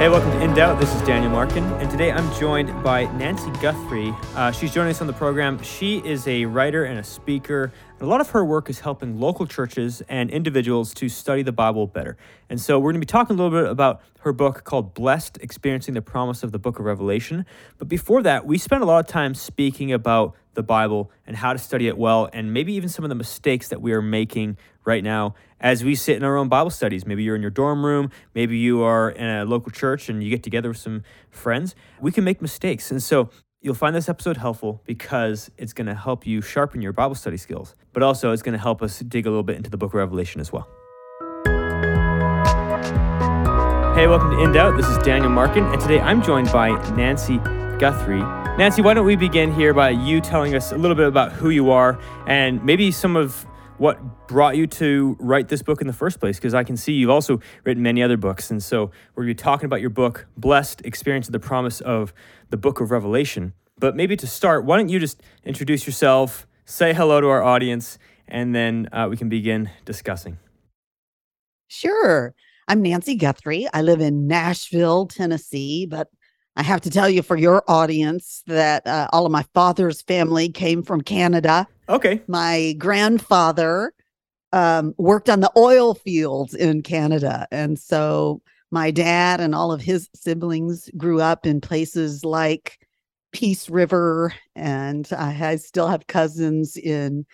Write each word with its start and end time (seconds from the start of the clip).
Hey, 0.00 0.08
welcome 0.08 0.30
to 0.30 0.40
In 0.42 0.54
Doubt. 0.54 0.80
This 0.80 0.94
is 0.94 1.02
Daniel 1.02 1.30
Markin, 1.30 1.62
and 1.74 1.90
today 1.90 2.10
I'm 2.10 2.34
joined 2.40 2.82
by 2.82 3.04
Nancy 3.18 3.50
Guthrie. 3.60 4.14
Uh, 4.34 4.50
she's 4.50 4.72
joining 4.72 4.92
us 4.92 5.02
on 5.02 5.06
the 5.06 5.12
program. 5.12 5.62
She 5.62 5.98
is 5.98 6.26
a 6.26 6.46
writer 6.46 6.84
and 6.84 6.98
a 6.98 7.04
speaker. 7.04 7.70
A 8.00 8.06
lot 8.06 8.22
of 8.22 8.30
her 8.30 8.42
work 8.42 8.70
is 8.70 8.80
helping 8.80 9.20
local 9.20 9.46
churches 9.46 10.00
and 10.08 10.30
individuals 10.30 10.94
to 10.94 11.10
study 11.10 11.42
the 11.42 11.52
Bible 11.52 11.86
better. 11.86 12.16
And 12.48 12.58
so 12.58 12.78
we're 12.78 12.92
going 12.92 13.02
to 13.02 13.06
be 13.06 13.10
talking 13.10 13.38
a 13.38 13.42
little 13.42 13.60
bit 13.60 13.70
about 13.70 14.00
her 14.20 14.32
book 14.32 14.64
called 14.64 14.94
Blessed 14.94 15.36
Experiencing 15.42 15.92
the 15.92 16.00
Promise 16.00 16.44
of 16.44 16.52
the 16.52 16.58
Book 16.58 16.78
of 16.78 16.86
Revelation. 16.86 17.44
But 17.76 17.88
before 17.88 18.22
that, 18.22 18.46
we 18.46 18.56
spent 18.56 18.82
a 18.82 18.86
lot 18.86 19.00
of 19.00 19.06
time 19.06 19.34
speaking 19.34 19.92
about 19.92 20.34
the 20.54 20.62
Bible 20.62 21.10
and 21.26 21.36
how 21.36 21.52
to 21.52 21.58
study 21.58 21.88
it 21.88 21.98
well, 21.98 22.26
and 22.32 22.54
maybe 22.54 22.72
even 22.72 22.88
some 22.88 23.04
of 23.04 23.10
the 23.10 23.14
mistakes 23.14 23.68
that 23.68 23.82
we 23.82 23.92
are 23.92 24.00
making 24.00 24.56
right 24.84 25.04
now 25.04 25.34
as 25.60 25.84
we 25.84 25.94
sit 25.94 26.16
in 26.16 26.24
our 26.24 26.36
own 26.36 26.48
Bible 26.48 26.70
studies. 26.70 27.06
Maybe 27.06 27.22
you're 27.22 27.36
in 27.36 27.42
your 27.42 27.50
dorm 27.50 27.84
room, 27.84 28.10
maybe 28.34 28.58
you 28.58 28.82
are 28.82 29.10
in 29.10 29.26
a 29.26 29.44
local 29.44 29.70
church 29.70 30.08
and 30.08 30.22
you 30.22 30.30
get 30.30 30.42
together 30.42 30.68
with 30.68 30.78
some 30.78 31.02
friends. 31.30 31.74
We 32.00 32.12
can 32.12 32.24
make 32.24 32.40
mistakes. 32.40 32.90
And 32.90 33.02
so 33.02 33.30
you'll 33.60 33.74
find 33.74 33.94
this 33.94 34.08
episode 34.08 34.38
helpful 34.38 34.82
because 34.86 35.50
it's 35.58 35.72
going 35.72 35.86
to 35.86 35.94
help 35.94 36.26
you 36.26 36.40
sharpen 36.40 36.80
your 36.80 36.92
Bible 36.92 37.14
study 37.14 37.36
skills, 37.36 37.74
but 37.92 38.02
also 38.02 38.32
it's 38.32 38.42
going 38.42 38.54
to 38.54 38.62
help 38.62 38.82
us 38.82 39.00
dig 39.00 39.26
a 39.26 39.30
little 39.30 39.42
bit 39.42 39.56
into 39.56 39.70
the 39.70 39.76
book 39.76 39.90
of 39.90 39.94
Revelation 39.94 40.40
as 40.40 40.52
well. 40.52 40.68
Hey, 43.94 44.06
welcome 44.06 44.30
to 44.30 44.42
In 44.42 44.52
Doubt. 44.52 44.76
This 44.78 44.86
is 44.86 44.96
Daniel 44.98 45.30
Markin, 45.30 45.64
and 45.64 45.80
today 45.80 46.00
I'm 46.00 46.22
joined 46.22 46.50
by 46.50 46.70
Nancy 46.92 47.36
Guthrie. 47.78 48.22
Nancy, 48.56 48.82
why 48.82 48.94
don't 48.94 49.04
we 49.04 49.16
begin 49.16 49.52
here 49.52 49.74
by 49.74 49.90
you 49.90 50.20
telling 50.20 50.54
us 50.54 50.72
a 50.72 50.76
little 50.76 50.94
bit 50.94 51.06
about 51.06 51.32
who 51.32 51.50
you 51.50 51.70
are 51.70 51.98
and 52.26 52.64
maybe 52.64 52.90
some 52.92 53.16
of 53.16 53.44
what 53.80 54.28
brought 54.28 54.58
you 54.58 54.66
to 54.66 55.16
write 55.18 55.48
this 55.48 55.62
book 55.62 55.80
in 55.80 55.86
the 55.86 55.92
first 55.92 56.20
place 56.20 56.36
because 56.36 56.52
I 56.52 56.64
can 56.64 56.76
see 56.76 56.92
you've 56.92 57.08
also 57.08 57.40
written 57.64 57.82
many 57.82 58.02
other 58.02 58.18
books. 58.18 58.50
And 58.50 58.62
so 58.62 58.90
we're 59.14 59.24
going 59.24 59.34
to 59.34 59.40
be 59.40 59.42
talking 59.42 59.64
about 59.64 59.80
your 59.80 59.88
book, 59.88 60.26
Blessed 60.36 60.82
Experience 60.84 61.28
of 61.28 61.32
the 61.32 61.40
Promise 61.40 61.80
of 61.80 62.12
the 62.50 62.58
Book 62.58 62.82
of 62.82 62.90
Revelation. 62.90 63.54
But 63.78 63.96
maybe 63.96 64.16
to 64.16 64.26
start, 64.26 64.66
why 64.66 64.76
don't 64.76 64.90
you 64.90 64.98
just 64.98 65.22
introduce 65.44 65.86
yourself, 65.86 66.46
say 66.66 66.92
hello 66.92 67.22
to 67.22 67.28
our 67.28 67.42
audience, 67.42 67.98
and 68.28 68.54
then 68.54 68.86
uh, 68.92 69.06
we 69.08 69.16
can 69.16 69.30
begin 69.30 69.70
discussing. 69.86 70.36
Sure. 71.68 72.34
I'm 72.68 72.82
Nancy 72.82 73.14
Guthrie. 73.14 73.66
I 73.72 73.80
live 73.80 74.02
in 74.02 74.26
Nashville, 74.26 75.06
Tennessee, 75.06 75.86
but 75.86 76.08
I 76.54 76.62
have 76.62 76.82
to 76.82 76.90
tell 76.90 77.08
you 77.08 77.22
for 77.22 77.36
your 77.38 77.62
audience 77.66 78.42
that 78.46 78.86
uh, 78.86 79.08
all 79.10 79.24
of 79.24 79.32
my 79.32 79.44
father's 79.54 80.02
family 80.02 80.50
came 80.50 80.82
from 80.82 81.00
Canada. 81.00 81.66
Okay. 81.90 82.22
My 82.28 82.74
grandfather 82.78 83.92
um, 84.52 84.94
worked 84.96 85.28
on 85.28 85.40
the 85.40 85.52
oil 85.56 85.94
fields 85.94 86.54
in 86.54 86.82
Canada. 86.82 87.46
And 87.50 87.78
so 87.78 88.40
my 88.70 88.90
dad 88.90 89.40
and 89.40 89.54
all 89.54 89.72
of 89.72 89.80
his 89.80 90.08
siblings 90.14 90.88
grew 90.96 91.20
up 91.20 91.46
in 91.46 91.60
places 91.60 92.24
like 92.24 92.78
Peace 93.32 93.68
River. 93.68 94.32
And 94.54 95.08
I, 95.16 95.50
I 95.50 95.56
still 95.56 95.88
have 95.88 96.06
cousins 96.06 96.76
in 96.76 97.26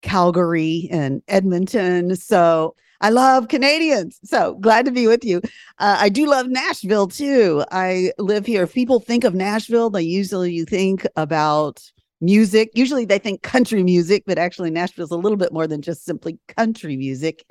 Calgary 0.00 0.88
and 0.90 1.22
Edmonton. 1.28 2.16
So 2.16 2.74
I 3.00 3.10
love 3.10 3.48
Canadians. 3.48 4.18
So 4.24 4.54
glad 4.54 4.86
to 4.86 4.90
be 4.90 5.06
with 5.06 5.24
you. 5.24 5.40
Uh, 5.78 5.98
I 6.00 6.08
do 6.08 6.26
love 6.26 6.48
Nashville 6.48 7.08
too. 7.08 7.64
I 7.70 8.12
live 8.18 8.46
here. 8.46 8.62
If 8.64 8.74
people 8.74 9.00
think 9.00 9.24
of 9.24 9.34
Nashville, 9.34 9.90
they 9.90 10.02
usually 10.02 10.64
think 10.64 11.06
about 11.14 11.82
music. 12.20 12.70
Usually 12.74 13.04
they 13.04 13.18
think 13.18 13.42
country 13.42 13.82
music, 13.82 14.24
but 14.26 14.38
actually 14.38 14.70
Nashville's 14.70 15.10
a 15.10 15.16
little 15.16 15.38
bit 15.38 15.52
more 15.52 15.66
than 15.66 15.82
just 15.82 16.04
simply 16.04 16.38
country 16.48 16.96
music. 16.96 17.44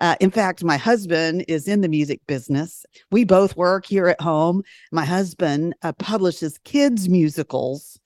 Uh, 0.00 0.16
in 0.20 0.30
fact, 0.30 0.64
my 0.64 0.76
husband 0.76 1.44
is 1.48 1.68
in 1.68 1.80
the 1.80 1.88
music 1.88 2.20
business. 2.26 2.86
We 3.10 3.24
both 3.24 3.56
work 3.56 3.86
here 3.86 4.08
at 4.08 4.20
home. 4.20 4.62
My 4.90 5.04
husband 5.04 5.74
uh, 5.82 5.92
publishes 5.92 6.58
kids' 6.64 7.08
musicals 7.08 7.98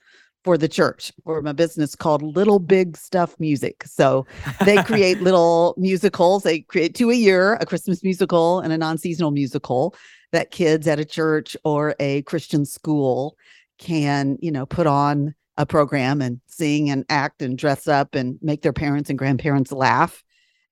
for 0.47 0.56
the 0.56 0.69
church 0.69 1.12
for 1.25 1.43
my 1.43 1.53
business 1.53 1.97
called 1.97 2.22
Little 2.22 2.60
Big 2.60 2.97
Stuff 2.97 3.34
Music. 3.41 3.83
So 3.84 4.27
they 4.65 4.81
create 4.84 5.21
little 5.21 5.75
musicals. 5.77 6.44
They 6.44 6.60
create 6.60 6.94
two 6.94 7.10
a 7.10 7.15
year, 7.15 7.54
a 7.54 7.66
Christmas 7.66 8.04
musical 8.04 8.60
and 8.60 8.72
a 8.72 8.78
non-seasonal 8.78 9.33
musical 9.33 9.97
that 10.31 10.53
kids 10.53 10.87
at 10.87 11.00
a 11.00 11.04
church 11.04 11.56
or 11.65 11.97
a 11.98 12.22
Christian 12.22 12.65
school 12.65 13.37
can, 13.78 14.38
you 14.41 14.53
know, 14.53 14.66
put 14.66 14.87
on 14.87 15.34
a 15.56 15.67
program 15.67 16.21
and 16.21 16.41
sing 16.47 16.91
and 16.91 17.05
act 17.09 17.43
and 17.43 17.59
dress 17.59 17.89
up 17.89 18.15
and 18.15 18.39
make 18.43 18.62
their 18.62 18.72
parents 18.72 19.11
and 19.11 19.19
grandparents 19.19 19.72
laugh. 19.72 20.22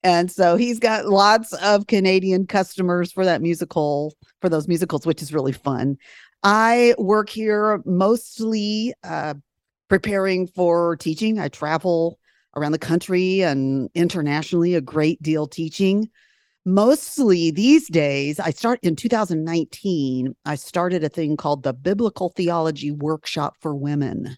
And 0.02 0.30
so 0.30 0.56
he's 0.56 0.78
got 0.78 1.06
lots 1.06 1.54
of 1.54 1.86
Canadian 1.86 2.46
customers 2.46 3.10
for 3.10 3.24
that 3.24 3.40
musical, 3.40 4.12
for 4.42 4.50
those 4.50 4.68
musicals, 4.68 5.06
which 5.06 5.22
is 5.22 5.32
really 5.32 5.52
fun. 5.52 5.96
I 6.42 6.94
work 6.98 7.30
here 7.30 7.80
mostly 7.86 8.92
uh, 9.02 9.34
preparing 9.88 10.46
for 10.46 10.96
teaching. 10.96 11.38
I 11.38 11.48
travel 11.48 12.18
around 12.54 12.72
the 12.72 12.78
country 12.78 13.40
and 13.40 13.88
internationally 13.94 14.74
a 14.74 14.82
great 14.82 15.22
deal 15.22 15.46
teaching. 15.46 16.10
Mostly 16.66 17.50
these 17.50 17.88
days, 17.88 18.38
I 18.40 18.50
start 18.50 18.80
in 18.82 18.96
2019, 18.96 20.34
I 20.44 20.54
started 20.54 21.04
a 21.04 21.08
thing 21.08 21.36
called 21.36 21.62
the 21.62 21.74
Biblical 21.74 22.30
Theology 22.30 22.90
Workshop 22.90 23.56
for 23.60 23.74
Women. 23.74 24.36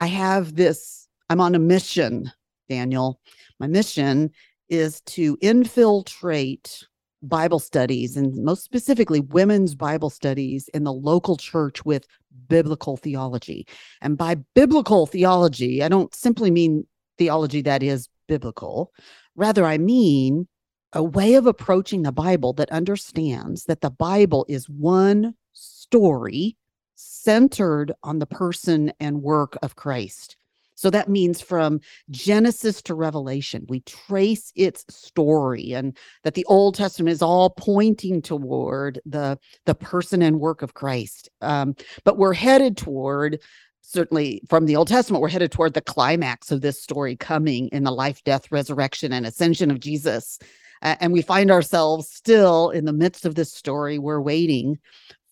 I 0.00 0.06
have 0.06 0.56
this, 0.56 1.08
I'm 1.30 1.40
on 1.40 1.54
a 1.54 1.58
mission, 1.58 2.30
Daniel. 2.68 3.20
My 3.58 3.66
mission 3.66 4.30
is 4.68 5.00
to 5.02 5.38
infiltrate 5.40 6.84
Bible 7.22 7.58
studies 7.58 8.16
and 8.16 8.44
most 8.44 8.62
specifically 8.62 9.20
women's 9.20 9.74
Bible 9.74 10.10
studies 10.10 10.68
in 10.68 10.84
the 10.84 10.92
local 10.92 11.36
church 11.36 11.84
with 11.84 12.06
biblical 12.48 12.96
theology. 12.96 13.66
And 14.02 14.18
by 14.18 14.36
biblical 14.54 15.06
theology, 15.06 15.82
I 15.82 15.88
don't 15.88 16.14
simply 16.14 16.50
mean 16.50 16.86
theology 17.18 17.62
that 17.62 17.82
is 17.82 18.08
biblical. 18.28 18.92
Rather, 19.34 19.64
I 19.64 19.78
mean 19.78 20.46
a 20.92 21.02
way 21.02 21.34
of 21.34 21.46
approaching 21.46 22.02
the 22.02 22.12
Bible 22.12 22.52
that 22.54 22.70
understands 22.70 23.64
that 23.64 23.80
the 23.80 23.90
Bible 23.90 24.46
is 24.48 24.68
one 24.68 25.34
story 25.52 26.56
centered 26.96 27.92
on 28.02 28.18
the 28.18 28.26
person 28.26 28.92
and 28.98 29.22
work 29.22 29.56
of 29.62 29.76
Christ. 29.76 30.36
So 30.76 30.90
that 30.90 31.08
means 31.08 31.40
from 31.40 31.80
Genesis 32.10 32.82
to 32.82 32.94
Revelation, 32.94 33.64
we 33.68 33.80
trace 33.80 34.52
its 34.54 34.84
story 34.94 35.72
and 35.72 35.96
that 36.22 36.34
the 36.34 36.44
Old 36.44 36.74
Testament 36.74 37.12
is 37.12 37.22
all 37.22 37.50
pointing 37.50 38.20
toward 38.20 39.00
the, 39.06 39.38
the 39.64 39.74
person 39.74 40.20
and 40.20 40.38
work 40.38 40.60
of 40.60 40.74
Christ. 40.74 41.30
Um, 41.40 41.74
but 42.04 42.18
we're 42.18 42.34
headed 42.34 42.76
toward 42.76 43.40
certainly 43.86 44.42
from 44.48 44.66
the 44.66 44.76
Old 44.76 44.88
Testament, 44.88 45.22
we're 45.22 45.28
headed 45.28 45.52
toward 45.52 45.72
the 45.72 45.80
climax 45.80 46.50
of 46.50 46.60
this 46.60 46.82
story 46.82 47.16
coming 47.16 47.68
in 47.68 47.84
the 47.84 47.92
life, 47.92 48.22
death, 48.24 48.50
resurrection, 48.50 49.12
and 49.12 49.24
ascension 49.24 49.70
of 49.70 49.80
Jesus. 49.80 50.38
Uh, 50.82 50.96
and 51.00 51.12
we 51.12 51.22
find 51.22 51.50
ourselves 51.50 52.10
still 52.10 52.70
in 52.70 52.84
the 52.84 52.92
midst 52.92 53.24
of 53.24 53.34
this 53.34 53.52
story. 53.52 53.98
We're 53.98 54.20
waiting 54.20 54.78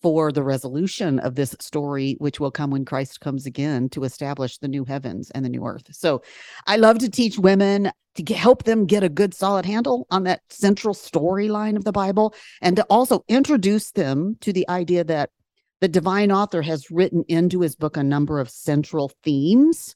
for 0.05 0.31
the 0.31 0.43
resolution 0.43 1.17
of 1.17 1.33
this 1.33 1.55
story, 1.59 2.15
which 2.19 2.39
will 2.39 2.51
come 2.51 2.69
when 2.69 2.85
Christ 2.85 3.21
comes 3.21 3.47
again 3.47 3.89
to 3.89 4.03
establish 4.03 4.59
the 4.59 4.67
new 4.67 4.85
heavens 4.85 5.31
and 5.31 5.43
the 5.43 5.49
new 5.49 5.65
earth. 5.65 5.87
So 5.95 6.21
I 6.67 6.75
love 6.75 6.99
to 6.99 7.09
teach 7.09 7.39
women 7.39 7.91
to 8.13 8.21
get, 8.21 8.37
help 8.37 8.65
them 8.65 8.85
get 8.85 9.01
a 9.01 9.09
good 9.09 9.33
solid 9.33 9.65
handle 9.65 10.05
on 10.11 10.25
that 10.25 10.41
central 10.51 10.93
storyline 10.93 11.75
of 11.75 11.85
the 11.85 11.91
Bible 11.91 12.35
and 12.61 12.75
to 12.75 12.83
also 12.83 13.25
introduce 13.27 13.89
them 13.93 14.37
to 14.41 14.53
the 14.53 14.69
idea 14.69 15.03
that 15.05 15.31
the 15.81 15.87
divine 15.87 16.31
author 16.31 16.61
has 16.61 16.91
written 16.91 17.25
into 17.27 17.61
his 17.61 17.75
book 17.75 17.97
a 17.97 18.03
number 18.03 18.39
of 18.39 18.47
central 18.47 19.11
themes. 19.23 19.95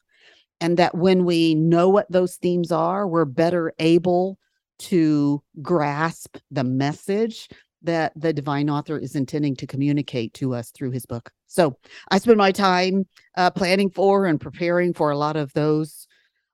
And 0.59 0.77
that 0.77 0.95
when 0.95 1.23
we 1.23 1.53
know 1.53 1.87
what 1.87 2.11
those 2.11 2.37
themes 2.37 2.71
are, 2.71 3.07
we're 3.07 3.25
better 3.25 3.73
able 3.77 4.39
to 4.79 5.43
grasp 5.61 6.37
the 6.49 6.63
message 6.63 7.47
that 7.81 8.11
the 8.15 8.33
divine 8.33 8.69
author 8.69 8.97
is 8.97 9.15
intending 9.15 9.55
to 9.55 9.67
communicate 9.67 10.33
to 10.35 10.53
us 10.53 10.71
through 10.71 10.91
his 10.91 11.05
book. 11.05 11.31
So 11.47 11.77
I 12.11 12.17
spend 12.17 12.37
my 12.37 12.51
time 12.51 13.07
uh, 13.37 13.51
planning 13.51 13.89
for 13.89 14.25
and 14.25 14.39
preparing 14.39 14.93
for 14.93 15.11
a 15.11 15.17
lot 15.17 15.35
of 15.35 15.53
those 15.53 16.07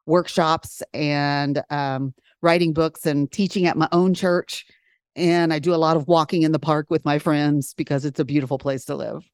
workshops 0.06 0.84
and 0.94 1.64
um, 1.70 2.14
writing 2.42 2.74
books 2.74 3.06
and 3.06 3.32
teaching 3.32 3.66
at 3.66 3.78
my 3.78 3.88
own 3.92 4.14
church. 4.14 4.66
And 5.16 5.54
I 5.54 5.60
do 5.60 5.74
a 5.74 5.78
lot 5.78 5.98
of 5.98 6.08
walking 6.08 6.44
in 6.44 6.52
the 6.52 6.60
park 6.60 6.88
with 6.90 7.04
my 7.06 7.20
friends 7.20 7.74
because 7.74 8.06
it's 8.06 8.20
a 8.20 8.26
beautiful 8.26 8.58
place 8.58 8.86
to 8.86 8.96
live. 8.96 9.30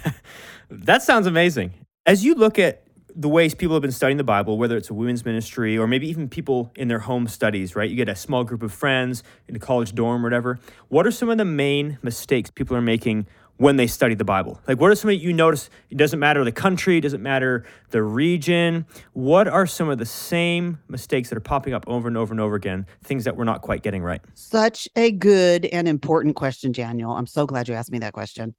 that 0.70 1.02
sounds 1.02 1.26
amazing. 1.26 1.72
As 2.04 2.24
you 2.24 2.34
look 2.34 2.58
at 2.58 2.84
the 3.14 3.28
ways 3.28 3.54
people 3.54 3.74
have 3.74 3.82
been 3.82 3.92
studying 3.92 4.16
the 4.16 4.24
Bible, 4.24 4.58
whether 4.58 4.76
it's 4.76 4.90
a 4.90 4.94
women's 4.94 5.24
ministry 5.24 5.76
or 5.76 5.86
maybe 5.86 6.08
even 6.08 6.28
people 6.28 6.72
in 6.76 6.88
their 6.88 7.00
home 7.00 7.26
studies, 7.28 7.76
right? 7.76 7.88
You 7.88 7.96
get 7.96 8.08
a 8.08 8.16
small 8.16 8.44
group 8.44 8.62
of 8.62 8.72
friends 8.72 9.22
in 9.48 9.56
a 9.56 9.58
college 9.58 9.94
dorm 9.94 10.22
or 10.22 10.26
whatever. 10.26 10.58
What 10.88 11.06
are 11.06 11.10
some 11.10 11.28
of 11.28 11.38
the 11.38 11.44
main 11.44 11.98
mistakes 12.02 12.50
people 12.50 12.76
are 12.76 12.82
making 12.82 13.26
when 13.56 13.76
they 13.76 13.86
study 13.86 14.14
the 14.14 14.24
Bible? 14.24 14.60
Like, 14.66 14.80
what 14.80 14.90
are 14.90 14.94
some 14.94 15.10
of 15.10 15.16
you 15.16 15.32
notice? 15.32 15.70
It 15.90 15.96
doesn't 15.96 16.18
matter 16.18 16.42
the 16.44 16.52
country, 16.52 16.98
it 16.98 17.02
doesn't 17.02 17.22
matter 17.22 17.64
the 17.90 18.02
region. 18.02 18.86
What 19.12 19.46
are 19.46 19.66
some 19.66 19.88
of 19.88 19.98
the 19.98 20.06
same 20.06 20.78
mistakes 20.88 21.28
that 21.28 21.36
are 21.36 21.42
popping 21.42 21.74
up 21.74 21.84
over 21.86 22.08
and 22.08 22.16
over 22.16 22.32
and 22.32 22.40
over 22.40 22.54
again? 22.54 22.86
Things 23.04 23.24
that 23.24 23.36
we're 23.36 23.44
not 23.44 23.62
quite 23.62 23.82
getting 23.82 24.02
right. 24.02 24.20
Such 24.34 24.88
a 24.96 25.12
good 25.12 25.66
and 25.66 25.86
important 25.86 26.34
question, 26.34 26.72
Daniel. 26.72 27.12
I'm 27.12 27.26
so 27.26 27.46
glad 27.46 27.68
you 27.68 27.74
asked 27.74 27.92
me 27.92 27.98
that 28.00 28.12
question. 28.12 28.54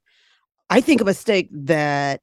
I 0.70 0.80
think 0.80 1.00
a 1.00 1.04
mistake 1.04 1.50
that 1.52 2.22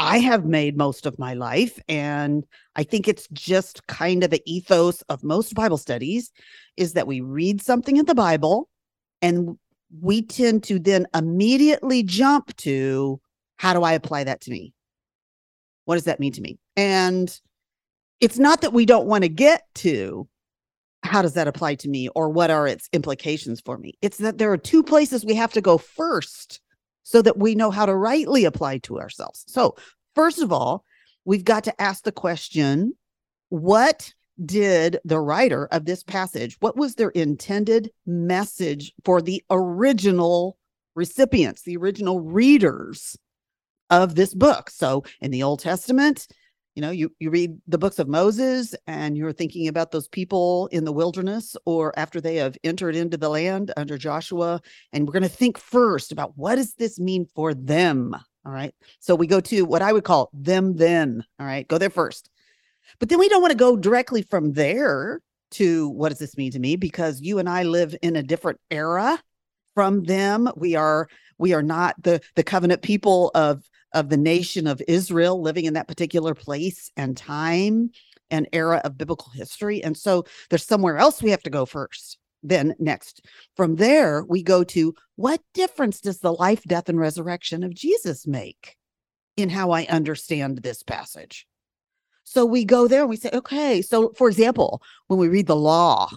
I 0.00 0.16
have 0.16 0.46
made 0.46 0.78
most 0.78 1.04
of 1.04 1.18
my 1.18 1.34
life. 1.34 1.78
And 1.86 2.46
I 2.74 2.84
think 2.84 3.06
it's 3.06 3.28
just 3.34 3.86
kind 3.86 4.24
of 4.24 4.30
the 4.30 4.42
ethos 4.46 5.02
of 5.02 5.22
most 5.22 5.54
Bible 5.54 5.76
studies 5.76 6.32
is 6.78 6.94
that 6.94 7.06
we 7.06 7.20
read 7.20 7.60
something 7.60 7.98
in 7.98 8.06
the 8.06 8.14
Bible 8.14 8.70
and 9.20 9.58
we 10.00 10.22
tend 10.22 10.64
to 10.64 10.78
then 10.78 11.06
immediately 11.14 12.02
jump 12.02 12.56
to 12.56 13.20
how 13.58 13.74
do 13.74 13.82
I 13.82 13.92
apply 13.92 14.24
that 14.24 14.40
to 14.42 14.50
me? 14.50 14.72
What 15.84 15.96
does 15.96 16.04
that 16.04 16.18
mean 16.18 16.32
to 16.32 16.40
me? 16.40 16.58
And 16.78 17.38
it's 18.20 18.38
not 18.38 18.62
that 18.62 18.72
we 18.72 18.86
don't 18.86 19.06
want 19.06 19.24
to 19.24 19.28
get 19.28 19.64
to 19.76 20.26
how 21.02 21.20
does 21.20 21.34
that 21.34 21.48
apply 21.48 21.74
to 21.74 21.88
me 21.90 22.08
or 22.14 22.30
what 22.30 22.50
are 22.50 22.66
its 22.66 22.88
implications 22.94 23.60
for 23.60 23.76
me? 23.76 23.98
It's 24.00 24.16
that 24.16 24.38
there 24.38 24.50
are 24.50 24.56
two 24.56 24.82
places 24.82 25.26
we 25.26 25.34
have 25.34 25.52
to 25.52 25.60
go 25.60 25.76
first 25.76 26.60
so 27.10 27.20
that 27.22 27.38
we 27.38 27.56
know 27.56 27.72
how 27.72 27.86
to 27.86 27.94
rightly 27.94 28.44
apply 28.44 28.78
to 28.78 29.00
ourselves. 29.00 29.44
So, 29.48 29.74
first 30.14 30.40
of 30.40 30.52
all, 30.52 30.84
we've 31.24 31.44
got 31.44 31.64
to 31.64 31.82
ask 31.82 32.04
the 32.04 32.12
question 32.12 32.94
what 33.48 34.14
did 34.44 35.00
the 35.04 35.18
writer 35.18 35.66
of 35.72 35.84
this 35.84 36.04
passage, 36.04 36.56
what 36.60 36.76
was 36.76 36.94
their 36.94 37.08
intended 37.10 37.90
message 38.06 38.92
for 39.04 39.20
the 39.20 39.42
original 39.50 40.56
recipients, 40.94 41.62
the 41.62 41.76
original 41.76 42.20
readers 42.20 43.16
of 43.90 44.14
this 44.14 44.32
book? 44.32 44.70
So, 44.70 45.02
in 45.20 45.32
the 45.32 45.42
Old 45.42 45.58
Testament, 45.58 46.28
you 46.80 46.86
know 46.86 46.92
you 46.92 47.12
you 47.18 47.28
read 47.28 47.58
the 47.68 47.76
books 47.76 47.98
of 47.98 48.08
moses 48.08 48.74
and 48.86 49.14
you're 49.14 49.34
thinking 49.34 49.68
about 49.68 49.90
those 49.90 50.08
people 50.08 50.66
in 50.72 50.86
the 50.86 50.92
wilderness 50.92 51.54
or 51.66 51.92
after 51.98 52.22
they 52.22 52.36
have 52.36 52.56
entered 52.64 52.96
into 52.96 53.18
the 53.18 53.28
land 53.28 53.70
under 53.76 53.98
joshua 53.98 54.62
and 54.94 55.06
we're 55.06 55.12
going 55.12 55.22
to 55.22 55.28
think 55.28 55.58
first 55.58 56.10
about 56.10 56.32
what 56.38 56.54
does 56.54 56.72
this 56.76 56.98
mean 56.98 57.26
for 57.34 57.52
them 57.52 58.16
all 58.46 58.52
right? 58.52 58.74
So 59.00 59.14
we 59.14 59.26
go 59.26 59.40
to 59.40 59.66
what 59.66 59.82
i 59.82 59.92
would 59.92 60.04
call 60.04 60.30
them 60.32 60.76
then 60.76 61.22
all 61.38 61.44
right? 61.44 61.68
Go 61.68 61.76
there 61.76 61.90
first. 61.90 62.30
But 62.98 63.10
then 63.10 63.18
we 63.18 63.28
don't 63.28 63.42
want 63.42 63.52
to 63.52 63.58
go 63.58 63.76
directly 63.76 64.22
from 64.22 64.54
there 64.54 65.20
to 65.50 65.90
what 65.90 66.08
does 66.08 66.18
this 66.18 66.38
mean 66.38 66.52
to 66.52 66.58
me? 66.58 66.76
Because 66.76 67.20
you 67.20 67.38
and 67.38 67.46
i 67.46 67.62
live 67.62 67.94
in 68.00 68.16
a 68.16 68.22
different 68.22 68.58
era 68.70 69.22
from 69.74 70.04
them. 70.04 70.48
We 70.56 70.76
are 70.76 71.08
we 71.36 71.52
are 71.52 71.62
not 71.62 72.02
the 72.02 72.22
the 72.36 72.42
covenant 72.42 72.80
people 72.80 73.30
of 73.34 73.68
of 73.92 74.08
the 74.08 74.16
nation 74.16 74.66
of 74.66 74.82
Israel 74.86 75.40
living 75.40 75.64
in 75.64 75.74
that 75.74 75.88
particular 75.88 76.34
place 76.34 76.90
and 76.96 77.16
time 77.16 77.90
and 78.30 78.48
era 78.52 78.80
of 78.84 78.98
biblical 78.98 79.30
history. 79.32 79.82
And 79.82 79.96
so 79.96 80.24
there's 80.48 80.64
somewhere 80.64 80.98
else 80.98 81.22
we 81.22 81.30
have 81.30 81.42
to 81.42 81.50
go 81.50 81.66
first. 81.66 82.18
Then 82.42 82.74
next, 82.78 83.26
from 83.56 83.76
there, 83.76 84.24
we 84.24 84.42
go 84.42 84.64
to 84.64 84.94
what 85.16 85.42
difference 85.52 86.00
does 86.00 86.20
the 86.20 86.32
life, 86.32 86.62
death, 86.64 86.88
and 86.88 86.98
resurrection 86.98 87.62
of 87.62 87.74
Jesus 87.74 88.26
make 88.26 88.76
in 89.36 89.50
how 89.50 89.72
I 89.72 89.84
understand 89.86 90.58
this 90.58 90.82
passage? 90.82 91.46
So 92.24 92.46
we 92.46 92.64
go 92.64 92.86
there 92.86 93.00
and 93.00 93.10
we 93.10 93.16
say, 93.16 93.30
okay, 93.32 93.82
so 93.82 94.12
for 94.16 94.28
example, 94.28 94.82
when 95.08 95.18
we 95.18 95.28
read 95.28 95.48
the 95.48 95.56
law, 95.56 96.10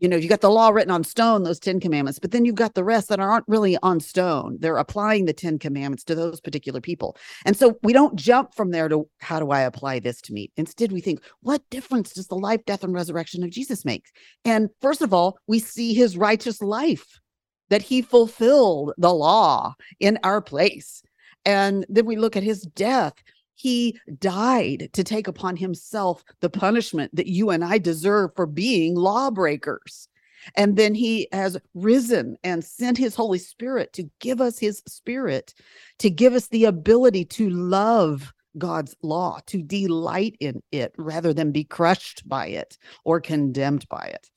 you 0.00 0.08
know, 0.08 0.16
you 0.16 0.28
got 0.28 0.40
the 0.40 0.50
law 0.50 0.68
written 0.68 0.90
on 0.90 1.04
stone, 1.04 1.42
those 1.42 1.58
10 1.58 1.80
commandments, 1.80 2.18
but 2.18 2.30
then 2.30 2.44
you've 2.44 2.54
got 2.54 2.74
the 2.74 2.84
rest 2.84 3.08
that 3.08 3.20
aren't 3.20 3.44
really 3.48 3.76
on 3.82 4.00
stone. 4.00 4.56
They're 4.60 4.76
applying 4.76 5.24
the 5.24 5.32
10 5.32 5.58
commandments 5.58 6.04
to 6.04 6.14
those 6.14 6.40
particular 6.40 6.80
people. 6.80 7.16
And 7.44 7.56
so 7.56 7.78
we 7.82 7.92
don't 7.92 8.16
jump 8.16 8.54
from 8.54 8.70
there 8.70 8.88
to 8.88 9.08
how 9.20 9.40
do 9.40 9.50
I 9.50 9.60
apply 9.60 10.00
this 10.00 10.20
to 10.22 10.32
me? 10.32 10.50
Instead, 10.56 10.92
we 10.92 11.00
think, 11.00 11.20
what 11.40 11.62
difference 11.70 12.12
does 12.12 12.28
the 12.28 12.36
life, 12.36 12.64
death, 12.64 12.84
and 12.84 12.94
resurrection 12.94 13.42
of 13.42 13.50
Jesus 13.50 13.84
make? 13.84 14.06
And 14.44 14.68
first 14.80 15.02
of 15.02 15.12
all, 15.12 15.38
we 15.46 15.58
see 15.58 15.94
his 15.94 16.16
righteous 16.16 16.62
life, 16.62 17.20
that 17.68 17.82
he 17.82 18.02
fulfilled 18.02 18.92
the 18.96 19.12
law 19.12 19.74
in 19.98 20.18
our 20.22 20.40
place. 20.40 21.02
And 21.44 21.86
then 21.88 22.06
we 22.06 22.16
look 22.16 22.36
at 22.36 22.42
his 22.42 22.62
death 22.62 23.14
he 23.56 23.98
died 24.20 24.90
to 24.92 25.02
take 25.02 25.26
upon 25.26 25.56
himself 25.56 26.22
the 26.40 26.50
punishment 26.50 27.16
that 27.16 27.26
you 27.26 27.50
and 27.50 27.64
I 27.64 27.78
deserve 27.78 28.30
for 28.36 28.46
being 28.46 28.94
lawbreakers. 28.94 30.08
And 30.54 30.76
then 30.76 30.94
he 30.94 31.26
has 31.32 31.56
risen 31.74 32.36
and 32.44 32.62
sent 32.62 32.98
his 32.98 33.16
Holy 33.16 33.38
Spirit 33.38 33.92
to 33.94 34.08
give 34.20 34.40
us 34.40 34.58
his 34.58 34.82
spirit, 34.86 35.54
to 35.98 36.10
give 36.10 36.34
us 36.34 36.48
the 36.48 36.66
ability 36.66 37.24
to 37.24 37.50
love 37.50 38.32
God's 38.58 38.94
law, 39.02 39.40
to 39.46 39.62
delight 39.62 40.36
in 40.38 40.62
it 40.70 40.92
rather 40.96 41.32
than 41.32 41.50
be 41.50 41.64
crushed 41.64 42.28
by 42.28 42.46
it 42.46 42.78
or 43.04 43.20
condemned 43.20 43.88
by 43.88 44.04
it. 44.06 44.30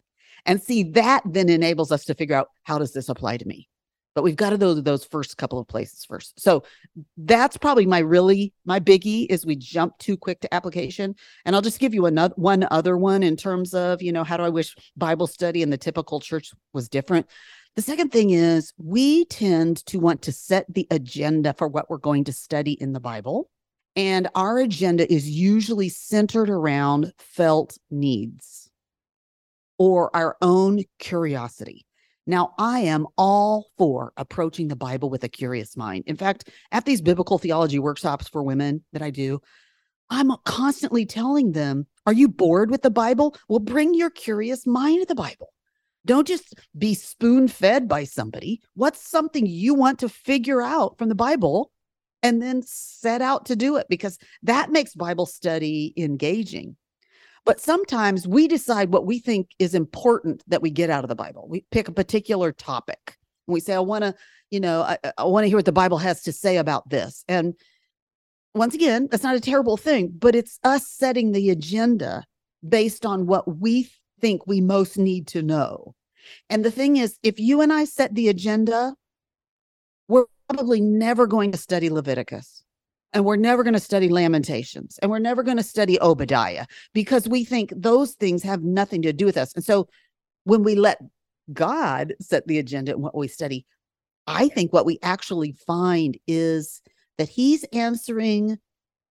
And 0.46 0.62
see, 0.62 0.84
that 0.84 1.22
then 1.26 1.50
enables 1.50 1.92
us 1.92 2.06
to 2.06 2.16
figure 2.16 2.36
out 2.36 2.50
how 2.64 2.80
does 2.80 2.94
this 2.94 3.10
apply 3.10 3.38
to 3.38 3.48
me? 3.48 3.68
But 4.16 4.24
we've 4.24 4.36
got 4.36 4.50
to 4.52 4.58
go 4.58 4.76
to 4.76 4.82
those 4.82 5.06
first 5.06 5.38
couple 5.38 5.60
of 5.60 5.68
places 5.68 6.06
first. 6.06 6.40
So 6.40 6.64
that's 7.18 7.58
probably 7.58 7.86
my 7.86 8.00
really 8.00 8.54
my 8.66 8.80
biggie 8.80 9.28
is 9.30 9.46
we 9.46 9.56
jump 9.56 9.98
too 9.98 10.18
quick 10.18 10.42
to 10.42 10.54
application. 10.54 11.16
And 11.46 11.56
I'll 11.56 11.62
just 11.62 11.80
give 11.80 11.94
you 11.94 12.06
another 12.06 12.34
one 12.38 12.68
other 12.72 12.98
one 12.98 13.24
in 13.24 13.36
terms 13.36 13.74
of, 13.74 14.02
you 14.02 14.12
know, 14.12 14.24
how 14.24 14.38
do 14.38 14.44
I 14.44 14.50
wish 14.50 14.76
Bible 14.98 15.28
study 15.28 15.62
in 15.62 15.70
the 15.70 15.78
typical 15.78 16.20
church 16.20 16.52
was 16.74 16.90
different? 16.90 17.28
The 17.76 17.82
second 17.82 18.12
thing 18.12 18.32
is 18.32 18.74
we 18.78 19.26
tend 19.26 19.86
to 19.86 20.00
want 20.00 20.22
to 20.24 20.32
set 20.32 20.66
the 20.70 20.88
agenda 20.92 21.54
for 21.54 21.68
what 21.68 21.90
we're 21.90 21.98
going 21.98 22.24
to 22.26 22.34
study 22.34 22.74
in 22.74 22.94
the 22.94 23.00
Bible. 23.00 23.50
And 23.96 24.28
our 24.36 24.60
agenda 24.60 25.12
is 25.12 25.30
usually 25.30 25.90
centered 25.90 26.50
around 26.50 27.14
felt 27.18 27.78
needs 27.90 28.70
or 29.78 30.16
our 30.16 30.36
own 30.42 30.84
curiosity. 31.00 31.86
Now, 32.30 32.54
I 32.60 32.82
am 32.82 33.08
all 33.18 33.72
for 33.76 34.14
approaching 34.16 34.68
the 34.68 34.76
Bible 34.76 35.10
with 35.10 35.24
a 35.24 35.28
curious 35.28 35.76
mind. 35.76 36.04
In 36.06 36.16
fact, 36.16 36.48
at 36.72 36.86
these 36.86 37.02
biblical 37.02 37.40
theology 37.40 37.80
workshops 37.80 38.28
for 38.28 38.44
women 38.44 38.84
that 38.94 39.02
I 39.02 39.10
do, 39.10 39.42
I'm 40.12 40.32
constantly 40.46 41.08
telling 41.08 41.54
them, 41.54 41.88
Are 42.06 42.14
you 42.14 42.28
bored 42.28 42.70
with 42.70 42.84
the 42.84 42.92
Bible? 42.92 43.36
Well, 43.48 43.58
bring 43.58 43.96
your 43.96 44.12
curious 44.12 44.68
mind 44.68 45.02
to 45.02 45.06
the 45.08 45.16
Bible. 45.16 45.52
Don't 46.06 46.28
just 46.28 46.54
be 46.78 46.94
spoon 46.94 47.48
fed 47.48 47.88
by 47.88 48.04
somebody. 48.04 48.62
What's 48.76 49.10
something 49.10 49.48
you 49.48 49.74
want 49.74 49.98
to 50.00 50.08
figure 50.08 50.62
out 50.62 51.00
from 51.00 51.10
the 51.10 51.16
Bible 51.16 51.72
and 52.22 52.40
then 52.44 52.62
set 52.62 53.24
out 53.24 53.48
to 53.48 53.56
do 53.56 53.78
it? 53.78 53.88
Because 53.90 54.20
that 54.44 54.72
makes 54.72 54.94
Bible 54.94 55.26
study 55.26 55.96
engaging. 55.98 56.76
But 57.50 57.60
sometimes 57.60 58.28
we 58.28 58.48
decide 58.48 58.94
what 58.94 59.08
we 59.08 59.18
think 59.18 59.50
is 59.58 59.74
important 59.74 60.44
that 60.48 60.62
we 60.62 60.70
get 60.70 60.92
out 60.92 61.04
of 61.04 61.08
the 61.08 61.16
Bible. 61.16 61.48
We 61.50 61.66
pick 61.72 61.88
a 61.88 61.92
particular 61.92 62.52
topic. 62.52 63.18
And 63.48 63.54
we 63.56 63.60
say, 63.60 63.74
I 63.74 63.80
want 63.80 64.04
to, 64.04 64.14
you 64.52 64.60
know, 64.60 64.84
I, 64.84 65.00
I 65.18 65.24
want 65.24 65.46
to 65.46 65.48
hear 65.48 65.58
what 65.58 65.66
the 65.66 65.72
Bible 65.72 65.98
has 65.98 66.22
to 66.24 66.32
say 66.32 66.58
about 66.58 66.88
this. 66.92 67.24
And 67.28 67.56
once 68.54 68.76
again, 68.76 69.08
that's 69.10 69.24
not 69.24 69.36
a 69.36 69.40
terrible 69.40 69.78
thing, 69.78 70.14
but 70.16 70.36
it's 70.36 70.60
us 70.64 70.88
setting 70.88 71.32
the 71.32 71.50
agenda 71.50 72.24
based 72.68 73.04
on 73.04 73.26
what 73.26 73.58
we 73.58 73.90
think 74.22 74.46
we 74.46 74.62
most 74.62 75.00
need 75.00 75.26
to 75.30 75.42
know. 75.42 75.96
And 76.52 76.64
the 76.64 76.70
thing 76.70 76.98
is, 76.98 77.18
if 77.24 77.40
you 77.40 77.62
and 77.62 77.74
I 77.74 77.86
set 77.86 78.14
the 78.14 78.28
agenda, 78.28 78.94
we're 80.08 80.26
probably 80.48 80.82
never 80.82 81.26
going 81.26 81.52
to 81.54 81.58
study 81.58 81.90
Leviticus 81.90 82.59
and 83.14 83.26
we're 83.26 83.36
never 83.36 83.64
going 83.64 83.74
to 83.74 83.80
study 83.80 84.10
lamentations 84.10 85.00
and 85.02 85.10
we're 85.10 85.20
never 85.20 85.44
going 85.44 85.58
to 85.58 85.64
study 85.64 86.00
obadiah 86.02 86.66
because 86.94 87.28
we 87.28 87.44
think 87.44 87.74
those 87.76 88.14
things 88.14 88.44
have 88.44 88.64
nothing 88.64 89.02
to 89.02 89.14
do 89.14 89.26
with 89.26 89.38
us. 89.38 89.54
And 89.54 89.64
so 89.64 89.88
when 90.44 90.64
we 90.64 90.76
let 90.76 91.00
god 91.52 92.14
set 92.22 92.46
the 92.46 92.60
agenda 92.60 92.92
and 92.92 93.02
what 93.02 93.18
we 93.18 93.28
study 93.28 93.66
i 94.28 94.48
think 94.50 94.72
what 94.72 94.86
we 94.86 95.00
actually 95.02 95.52
find 95.66 96.16
is 96.28 96.80
that 97.18 97.28
he's 97.28 97.64
answering 97.74 98.60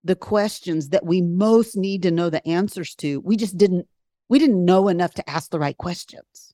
the 0.04 0.16
questions 0.16 0.88
that 0.88 1.04
we 1.04 1.20
most 1.20 1.76
need 1.76 2.02
to 2.02 2.10
know 2.10 2.30
the 2.30 2.46
answers 2.48 2.94
to. 2.96 3.20
We 3.20 3.36
just 3.36 3.56
didn't 3.56 3.86
we 4.28 4.38
didn't 4.38 4.64
know 4.64 4.88
enough 4.88 5.14
to 5.14 5.30
ask 5.30 5.50
the 5.50 5.58
right 5.58 5.76
questions 5.76 6.47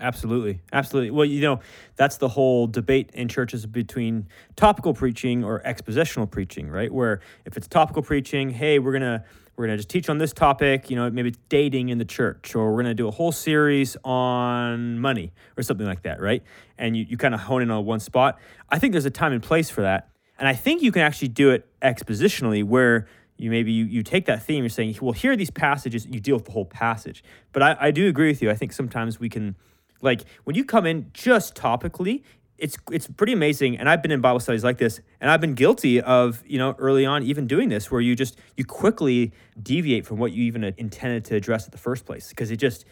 Absolutely. 0.00 0.60
Absolutely. 0.72 1.10
Well, 1.10 1.26
you 1.26 1.42
know, 1.42 1.60
that's 1.96 2.16
the 2.16 2.28
whole 2.28 2.66
debate 2.66 3.10
in 3.12 3.28
churches 3.28 3.66
between 3.66 4.28
topical 4.56 4.94
preaching 4.94 5.44
or 5.44 5.60
expositional 5.60 6.28
preaching, 6.30 6.70
right? 6.70 6.90
Where 6.90 7.20
if 7.44 7.56
it's 7.56 7.68
topical 7.68 8.02
preaching, 8.02 8.50
hey, 8.50 8.78
we're 8.78 8.92
going 8.92 9.02
to 9.02 9.22
we're 9.56 9.66
going 9.66 9.76
to 9.76 9.82
just 9.82 9.90
teach 9.90 10.08
on 10.08 10.16
this 10.16 10.32
topic, 10.32 10.88
you 10.88 10.96
know, 10.96 11.10
maybe 11.10 11.28
it's 11.28 11.38
dating 11.50 11.90
in 11.90 11.98
the 11.98 12.04
church, 12.06 12.54
or 12.54 12.70
we're 12.70 12.82
going 12.82 12.86
to 12.86 12.94
do 12.94 13.08
a 13.08 13.10
whole 13.10 13.30
series 13.30 13.94
on 14.04 14.98
money 14.98 15.32
or 15.58 15.62
something 15.62 15.86
like 15.86 16.02
that, 16.04 16.18
right? 16.18 16.42
And 16.78 16.96
you, 16.96 17.04
you 17.06 17.18
kind 17.18 17.34
of 17.34 17.40
hone 17.40 17.60
in 17.60 17.70
on 17.70 17.84
one 17.84 18.00
spot. 18.00 18.38
I 18.70 18.78
think 18.78 18.92
there's 18.92 19.04
a 19.04 19.10
time 19.10 19.34
and 19.34 19.42
place 19.42 19.68
for 19.68 19.82
that. 19.82 20.08
And 20.38 20.48
I 20.48 20.54
think 20.54 20.80
you 20.80 20.90
can 20.90 21.02
actually 21.02 21.28
do 21.28 21.50
it 21.50 21.68
expositionally 21.82 22.64
where 22.64 23.06
you 23.40 23.50
maybe 23.50 23.72
you, 23.72 23.84
you 23.84 24.02
take 24.02 24.26
that 24.26 24.42
theme 24.42 24.62
you're 24.62 24.68
saying 24.68 24.96
well 25.00 25.12
here 25.12 25.32
are 25.32 25.36
these 25.36 25.50
passages 25.50 26.06
you 26.06 26.20
deal 26.20 26.36
with 26.36 26.44
the 26.44 26.52
whole 26.52 26.66
passage 26.66 27.24
but 27.52 27.62
I, 27.62 27.76
I 27.80 27.90
do 27.90 28.06
agree 28.06 28.28
with 28.28 28.42
you 28.42 28.50
i 28.50 28.54
think 28.54 28.72
sometimes 28.72 29.18
we 29.18 29.28
can 29.28 29.56
like 30.02 30.24
when 30.44 30.56
you 30.56 30.64
come 30.64 30.86
in 30.86 31.10
just 31.12 31.54
topically 31.54 32.22
it's 32.60 32.76
it's 32.92 33.06
pretty 33.06 33.32
amazing. 33.32 33.78
And 33.78 33.88
i've 33.88 34.02
been 34.02 34.10
in 34.10 34.20
bible 34.20 34.40
studies 34.40 34.62
like 34.62 34.78
this 34.78 35.00
and 35.20 35.30
i've 35.30 35.40
been 35.40 35.54
guilty 35.54 36.00
of 36.00 36.42
you 36.46 36.58
know 36.58 36.74
early 36.78 37.06
on 37.06 37.22
even 37.22 37.46
doing 37.46 37.68
this 37.68 37.90
where 37.90 38.00
you 38.00 38.14
just 38.14 38.38
you 38.56 38.64
quickly 38.64 39.32
deviate 39.60 40.06
from 40.06 40.18
what 40.18 40.32
you 40.32 40.44
even 40.44 40.64
intended 40.76 41.24
to 41.26 41.36
address 41.36 41.66
at 41.66 41.72
the 41.72 41.78
first 41.78 42.04
place. 42.04 42.28
Because 42.28 42.50
it 42.50 42.56
just 42.56 42.84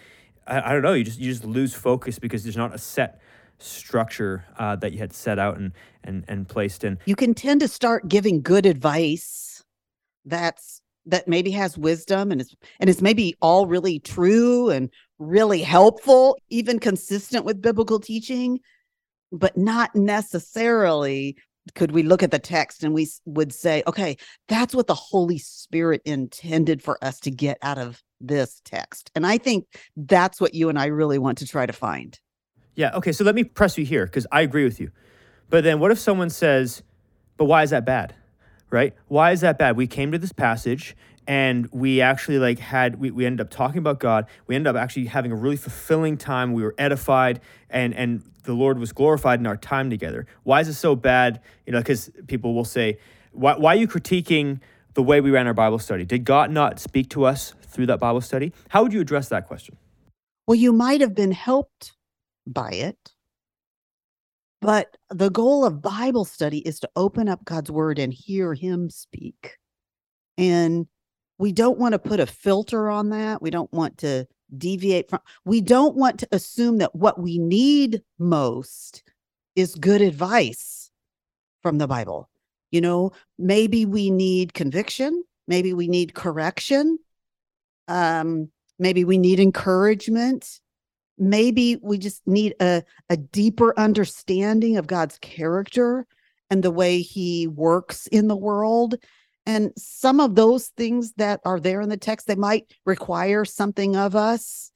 I, 0.47 0.71
I 0.71 0.73
don't 0.73 0.83
know 0.83 0.95
you 0.95 1.05
just 1.05 1.21
you 1.21 1.31
just 1.31 1.45
lose 1.45 1.75
focus 1.75 2.19
because 2.19 2.43
there's 2.43 2.57
not 2.57 2.75
a 2.75 2.79
set 2.79 3.21
structure 3.59 4.45
uh, 4.59 4.77
that 4.77 4.93
you 4.93 4.99
had 4.99 5.13
set 5.13 5.39
out 5.39 5.59
and 5.59 5.73
and 6.03 6.25
and 6.29 6.49
placed 6.49 6.85
in. 6.85 6.99
You 7.05 7.17
can 7.17 7.35
tend 7.35 7.61
to 7.61 7.69
start 7.69 8.09
giving 8.09 8.41
good 8.43 8.67
advice 8.67 9.63
that's 10.25 10.81
that 11.07 11.27
maybe 11.27 11.51
has 11.51 11.79
wisdom 11.79 12.31
and 12.31 12.41
it's 12.41 12.55
and 12.81 12.91
it's 12.91 13.01
maybe 13.01 13.35
all 13.41 13.67
really 13.67 13.99
true 13.99 14.71
and 14.71 14.91
really 15.19 15.63
helpful 15.63 16.39
even 16.49 16.79
consistent 16.79 17.45
with 17.45 17.61
biblical 17.61 17.99
teaching 17.99 18.61
but 19.33 19.57
not 19.57 19.95
necessarily 19.95 21.37
could 21.75 21.93
we 21.93 22.03
look 22.03 22.23
at 22.23 22.31
the 22.31 22.39
text 22.39 22.83
and 22.85 22.95
we 22.95 23.07
would 23.25 23.53
say 23.53 23.83
okay 23.87 24.17
that's 24.49 24.75
what 24.75 24.87
the 24.87 24.95
holy 24.95 25.39
spirit 25.39 26.01
intended 26.05 26.83
for 26.83 27.03
us 27.05 27.21
to 27.21 27.31
get 27.31 27.59
out 27.63 27.79
of 27.79 28.03
this 28.21 28.61
text. 28.65 29.11
And 29.15 29.27
i 29.27 29.39
think 29.39 29.67
that's 29.97 30.41
what 30.41 30.55
you 30.55 30.69
and 30.69 30.79
i 30.79 30.87
really 30.87 31.19
want 31.19 31.39
to 31.39 31.47
try 31.47 31.67
to 31.67 31.73
find. 31.73 32.19
Yeah 32.75 32.95
okay 32.95 33.13
so 33.13 33.25
let 33.25 33.35
me 33.35 33.45
press 33.45 33.79
you 33.79 33.85
here 33.85 34.07
because 34.07 34.27
i 34.33 34.41
agree 34.41 34.65
with 34.65 34.81
you. 34.81 34.91
But 35.51 35.65
then 35.65 35.81
what 35.81 35.91
if 35.91 35.99
someone 35.99 36.31
says 36.31 36.83
but 37.37 37.45
why 37.45 37.63
is 37.63 37.71
that 37.71 37.85
bad? 37.85 38.15
Right? 38.71 38.95
Why 39.07 39.33
is 39.33 39.41
that 39.41 39.59
bad? 39.59 39.77
We 39.77 39.87
came 39.87 40.13
to 40.13 40.19
this 40.19 40.33
passage 40.33 40.95
and 41.29 41.69
we 41.73 42.01
actually 42.01 42.39
like 42.39 42.59
had 42.59 42.99
we, 42.99 43.11
we 43.11 43.27
ended 43.27 43.43
up 43.43 43.51
talking 43.51 43.79
about 43.79 44.01
god. 44.01 44.27
We 44.47 44.57
ended 44.57 44.75
up 44.75 44.83
actually 44.83 45.05
having 45.05 45.31
a 45.31 45.37
really 45.37 45.59
fulfilling 45.59 46.17
time. 46.17 46.55
We 46.55 46.63
were 46.63 46.75
edified 46.79 47.41
and 47.71 47.95
and 47.95 48.23
the 48.45 48.55
lord 48.55 48.79
was 48.79 48.93
glorified 48.93 49.39
in 49.39 49.47
our 49.47 49.59
time 49.59 49.91
together. 49.91 50.27
Why 50.43 50.61
is 50.61 50.69
it 50.69 50.75
so 50.75 50.97
bad? 50.97 51.41
You 51.67 51.75
know 51.75 51.81
because 51.81 52.11
people 52.27 52.55
will 52.55 52.65
say 52.65 52.99
why, 53.33 53.57
why 53.57 53.75
are 53.75 53.79
you 53.79 53.87
critiquing 53.87 54.61
the 54.95 55.03
way 55.03 55.21
we 55.21 55.31
ran 55.31 55.47
our 55.47 55.55
bible 55.55 55.79
study? 55.79 56.05
Did 56.05 56.25
god 56.25 56.51
not 56.51 56.81
speak 56.81 57.11
to 57.11 57.25
us 57.25 57.55
through 57.63 57.87
that 57.87 58.01
bible 58.01 58.23
study? 58.23 58.53
How 58.71 58.83
would 58.83 58.95
you 58.95 59.03
address 59.03 59.29
that 59.29 59.47
question? 59.47 59.77
Well 60.47 60.57
you 60.57 60.73
might 60.73 61.03
have 61.03 61.15
been 61.15 61.33
helped 61.33 61.93
by 62.47 62.71
it 62.71 63.13
but 64.63 64.97
the 65.11 65.29
goal 65.29 65.67
of 65.67 65.83
bible 65.83 66.25
study 66.25 66.61
is 66.61 66.81
to 66.81 66.89
open 66.97 67.29
up 67.29 67.45
god's 67.45 67.71
word 67.71 67.99
and 67.99 68.15
hear 68.15 68.55
him 68.55 68.89
speak. 68.89 69.59
And 70.39 70.87
we 71.39 71.53
don't 71.53 71.79
want 71.79 71.93
to 71.93 71.99
put 71.99 72.21
a 72.21 72.27
filter 72.27 72.91
on 72.91 73.11
that. 73.11 73.41
We 73.41 73.51
don't 73.51 73.73
want 73.73 73.99
to 73.99 74.27
deviate 74.57 75.09
from, 75.09 75.21
we 75.45 75.61
don't 75.61 75.97
want 75.97 76.19
to 76.21 76.29
assume 76.33 76.79
that 76.79 76.95
what 76.95 77.21
we 77.21 77.39
need 77.39 78.03
most 78.19 79.03
is 79.55 79.75
good 79.75 80.01
advice 80.01 80.91
from 81.63 81.79
the 81.79 81.87
Bible. 81.87 82.29
You 82.71 82.81
know, 82.81 83.13
maybe 83.39 83.87
we 83.87 84.11
need 84.11 84.53
conviction, 84.53 85.25
maybe 85.47 85.73
we 85.73 85.89
need 85.89 86.15
correction, 86.15 86.99
um, 87.89 88.51
maybe 88.79 89.05
we 89.05 89.19
need 89.19 89.41
encouragement. 89.41 90.61
Maybe 91.21 91.77
we 91.83 91.99
just 91.99 92.25
need 92.29 92.55
a, 92.61 92.85
a 93.11 93.17
deeper 93.17 93.77
understanding 93.77 94.77
of 94.77 94.87
God's 94.87 95.19
character 95.19 96.07
and 96.49 96.63
the 96.63 96.71
way 96.71 97.01
he 97.01 97.49
works 97.49 98.07
in 98.07 98.29
the 98.29 98.37
world 98.37 98.95
and 99.49 99.73
some 99.79 100.21
of 100.21 100.35
those 100.35 100.67
things 100.77 101.15
that 101.15 101.41
are 101.47 101.59
there 101.59 101.81
in 101.81 101.89
the 101.89 101.97
text, 101.97 102.27
they 102.27 102.37
might 102.37 102.71
require 102.85 103.47
something 103.47 103.97
of 103.97 104.15
us 104.15 104.71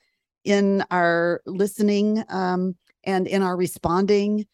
in 0.44 0.82
our 0.90 1.42
listening 1.44 2.24
um, 2.30 2.74
and 3.04 3.26
in 3.26 3.42
our 3.42 3.54
responding 3.54 4.46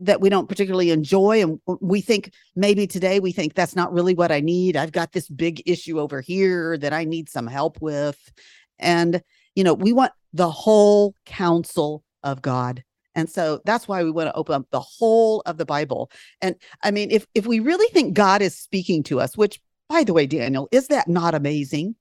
that 0.00 0.20
we 0.20 0.28
don't 0.28 0.46
particularly 0.48 0.90
enjoy. 0.90 1.40
And 1.40 1.58
we 1.80 2.02
think 2.02 2.34
maybe 2.54 2.86
today 2.86 3.18
we 3.18 3.32
think 3.32 3.54
that's 3.54 3.74
not 3.74 3.94
really 3.94 4.14
what 4.14 4.30
I 4.30 4.40
need. 4.40 4.76
I've 4.76 4.92
got 4.92 5.12
this 5.12 5.30
big 5.30 5.62
issue 5.64 5.98
over 5.98 6.20
here 6.20 6.76
that 6.76 6.92
I 6.92 7.04
need 7.04 7.30
some 7.30 7.46
help 7.46 7.80
with. 7.80 8.30
And, 8.78 9.22
you 9.54 9.64
know, 9.64 9.72
we 9.72 9.94
want 9.94 10.12
the 10.34 10.50
whole 10.50 11.14
counsel 11.24 12.04
of 12.22 12.42
God. 12.42 12.84
And 13.14 13.28
so 13.28 13.60
that's 13.64 13.86
why 13.86 14.02
we 14.02 14.10
want 14.10 14.28
to 14.28 14.34
open 14.34 14.54
up 14.54 14.66
the 14.70 14.80
whole 14.80 15.42
of 15.46 15.58
the 15.58 15.66
Bible. 15.66 16.10
And 16.40 16.56
I 16.82 16.90
mean, 16.90 17.10
if 17.10 17.26
if 17.34 17.46
we 17.46 17.60
really 17.60 17.88
think 17.92 18.14
God 18.14 18.42
is 18.42 18.56
speaking 18.56 19.02
to 19.04 19.20
us, 19.20 19.36
which 19.36 19.60
by 19.88 20.04
the 20.04 20.14
way, 20.14 20.26
Daniel, 20.26 20.68
is 20.72 20.88
that 20.88 21.08
not 21.08 21.34
amazing 21.34 21.96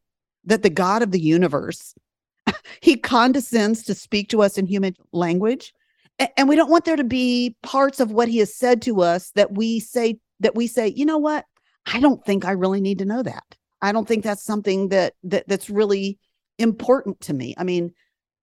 that 0.46 0.64
the 0.64 0.70
God 0.70 1.02
of 1.02 1.12
the 1.12 1.20
universe 1.20 1.94
he 2.82 2.96
condescends 2.96 3.84
to 3.84 3.94
speak 3.94 4.30
to 4.30 4.42
us 4.42 4.58
in 4.58 4.66
human 4.66 4.96
language? 5.12 5.74
And 6.38 6.48
we 6.48 6.56
don't 6.56 6.70
want 6.70 6.86
there 6.86 6.96
to 6.96 7.04
be 7.04 7.56
parts 7.64 8.00
of 8.00 8.12
what 8.12 8.28
he 8.28 8.38
has 8.38 8.54
said 8.54 8.82
to 8.84 9.02
us 9.02 9.32
that 9.32 9.54
we 9.54 9.80
say 9.80 10.20
that 10.40 10.56
we 10.56 10.68
say, 10.68 10.88
you 10.88 11.06
know 11.06 11.18
what? 11.18 11.46
I 11.86 12.00
don't 12.00 12.24
think 12.26 12.46
I 12.46 12.52
really 12.52 12.82
need 12.82 13.00
to 13.00 13.06
know 13.06 13.24
that. 13.24 13.44
I 13.82 13.92
don't 13.92 14.08
think 14.08 14.24
that's 14.24 14.44
something 14.44 14.90
that 14.90 15.14
that 15.24 15.48
that's 15.48 15.70
really 15.70 16.20
important 16.60 17.20
to 17.22 17.34
me. 17.34 17.56
I 17.58 17.64
mean, 17.64 17.94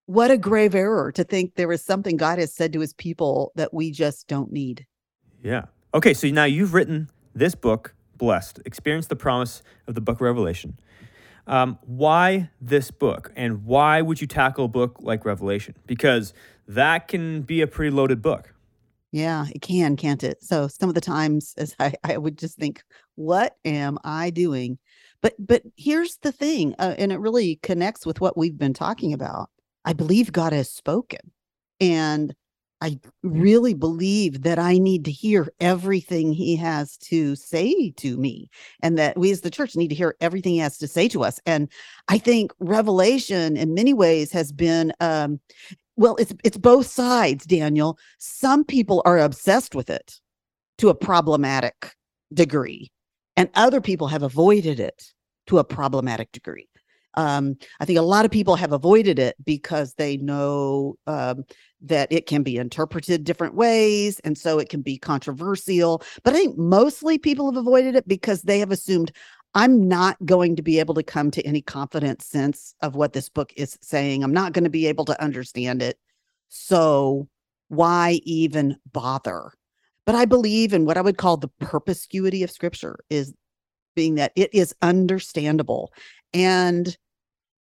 what 0.08 0.30
a 0.30 0.38
grave 0.38 0.74
error 0.74 1.12
to 1.12 1.22
think 1.22 1.54
there 1.54 1.70
is 1.70 1.84
something 1.84 2.16
God 2.16 2.38
has 2.38 2.54
said 2.54 2.72
to 2.72 2.80
his 2.80 2.94
people 2.94 3.52
that 3.56 3.74
we 3.74 3.90
just 3.90 4.26
don't 4.26 4.50
need. 4.50 4.86
Yeah. 5.42 5.66
Okay, 5.92 6.14
so 6.14 6.26
now 6.28 6.44
you've 6.44 6.72
written 6.72 7.10
this 7.34 7.54
book, 7.54 7.94
Blessed, 8.16 8.58
Experience 8.64 9.08
the 9.08 9.16
Promise 9.16 9.62
of 9.86 9.94
the 9.94 10.00
Book 10.00 10.16
of 10.16 10.22
Revelation. 10.22 10.80
Um, 11.46 11.78
why 11.82 12.48
this 12.58 12.90
book 12.90 13.30
and 13.36 13.66
why 13.66 14.00
would 14.00 14.22
you 14.22 14.26
tackle 14.26 14.64
a 14.64 14.68
book 14.68 14.96
like 15.02 15.26
Revelation? 15.26 15.74
Because 15.86 16.32
that 16.66 17.08
can 17.08 17.42
be 17.42 17.60
a 17.60 17.66
pretty 17.66 17.90
loaded 17.90 18.22
book. 18.22 18.54
Yeah, 19.12 19.44
it 19.54 19.60
can, 19.60 19.94
can't 19.96 20.24
it? 20.24 20.42
So 20.42 20.68
some 20.68 20.88
of 20.88 20.94
the 20.94 21.02
times 21.02 21.52
as 21.58 21.76
I, 21.78 21.92
I 22.02 22.16
would 22.16 22.38
just 22.38 22.56
think, 22.56 22.82
what 23.16 23.56
am 23.66 23.98
I 24.04 24.30
doing? 24.30 24.78
But 25.20 25.34
but 25.38 25.64
here's 25.76 26.16
the 26.22 26.32
thing, 26.32 26.74
uh, 26.78 26.94
and 26.96 27.12
it 27.12 27.18
really 27.18 27.56
connects 27.62 28.06
with 28.06 28.22
what 28.22 28.38
we've 28.38 28.56
been 28.56 28.72
talking 28.72 29.12
about. 29.12 29.50
I 29.88 29.94
believe 29.94 30.32
God 30.32 30.52
has 30.52 30.70
spoken. 30.70 31.32
And 31.80 32.34
I 32.82 33.00
really 33.22 33.72
believe 33.72 34.42
that 34.42 34.58
I 34.58 34.76
need 34.76 35.06
to 35.06 35.10
hear 35.10 35.48
everything 35.60 36.30
he 36.30 36.56
has 36.56 36.98
to 36.98 37.34
say 37.34 37.92
to 37.92 38.18
me, 38.18 38.50
and 38.82 38.98
that 38.98 39.16
we 39.16 39.30
as 39.30 39.40
the 39.40 39.50
church 39.50 39.76
need 39.76 39.88
to 39.88 39.94
hear 39.94 40.14
everything 40.20 40.52
he 40.52 40.58
has 40.58 40.76
to 40.78 40.86
say 40.86 41.08
to 41.08 41.24
us. 41.24 41.40
And 41.46 41.70
I 42.08 42.18
think 42.18 42.52
Revelation, 42.60 43.56
in 43.56 43.72
many 43.72 43.94
ways, 43.94 44.30
has 44.32 44.52
been 44.52 44.92
um, 45.00 45.40
well, 45.96 46.16
it's 46.16 46.34
it's 46.44 46.58
both 46.58 46.86
sides, 46.86 47.46
Daniel. 47.46 47.98
Some 48.18 48.64
people 48.64 49.00
are 49.06 49.18
obsessed 49.18 49.74
with 49.74 49.88
it 49.88 50.20
to 50.76 50.90
a 50.90 50.94
problematic 50.94 51.94
degree, 52.34 52.92
and 53.38 53.48
other 53.54 53.80
people 53.80 54.08
have 54.08 54.22
avoided 54.22 54.80
it 54.80 55.14
to 55.46 55.58
a 55.58 55.64
problematic 55.64 56.30
degree. 56.32 56.67
Um, 57.18 57.56
I 57.80 57.84
think 57.84 57.98
a 57.98 58.02
lot 58.02 58.24
of 58.24 58.30
people 58.30 58.54
have 58.54 58.72
avoided 58.72 59.18
it 59.18 59.34
because 59.44 59.94
they 59.94 60.16
know 60.18 60.94
um, 61.08 61.44
that 61.80 62.12
it 62.12 62.26
can 62.26 62.44
be 62.44 62.58
interpreted 62.58 63.24
different 63.24 63.56
ways. 63.56 64.20
And 64.20 64.38
so 64.38 64.60
it 64.60 64.68
can 64.68 64.82
be 64.82 64.98
controversial. 64.98 66.00
But 66.22 66.34
I 66.34 66.36
think 66.36 66.56
mostly 66.56 67.18
people 67.18 67.50
have 67.50 67.56
avoided 67.56 67.96
it 67.96 68.06
because 68.06 68.42
they 68.42 68.60
have 68.60 68.70
assumed 68.70 69.10
I'm 69.54 69.88
not 69.88 70.16
going 70.24 70.54
to 70.56 70.62
be 70.62 70.78
able 70.78 70.94
to 70.94 71.02
come 71.02 71.32
to 71.32 71.44
any 71.44 71.60
confident 71.60 72.22
sense 72.22 72.72
of 72.82 72.94
what 72.94 73.14
this 73.14 73.28
book 73.28 73.52
is 73.56 73.76
saying. 73.82 74.22
I'm 74.22 74.32
not 74.32 74.52
going 74.52 74.64
to 74.64 74.70
be 74.70 74.86
able 74.86 75.04
to 75.06 75.20
understand 75.20 75.82
it. 75.82 75.98
So 76.50 77.26
why 77.66 78.20
even 78.22 78.76
bother? 78.92 79.50
But 80.06 80.14
I 80.14 80.24
believe 80.24 80.72
in 80.72 80.84
what 80.84 80.96
I 80.96 81.00
would 81.00 81.18
call 81.18 81.36
the 81.36 81.48
perspicuity 81.48 82.44
of 82.44 82.50
scripture 82.52 83.00
is 83.10 83.34
being 83.96 84.14
that 84.14 84.30
it 84.36 84.54
is 84.54 84.72
understandable. 84.82 85.92
And 86.32 86.96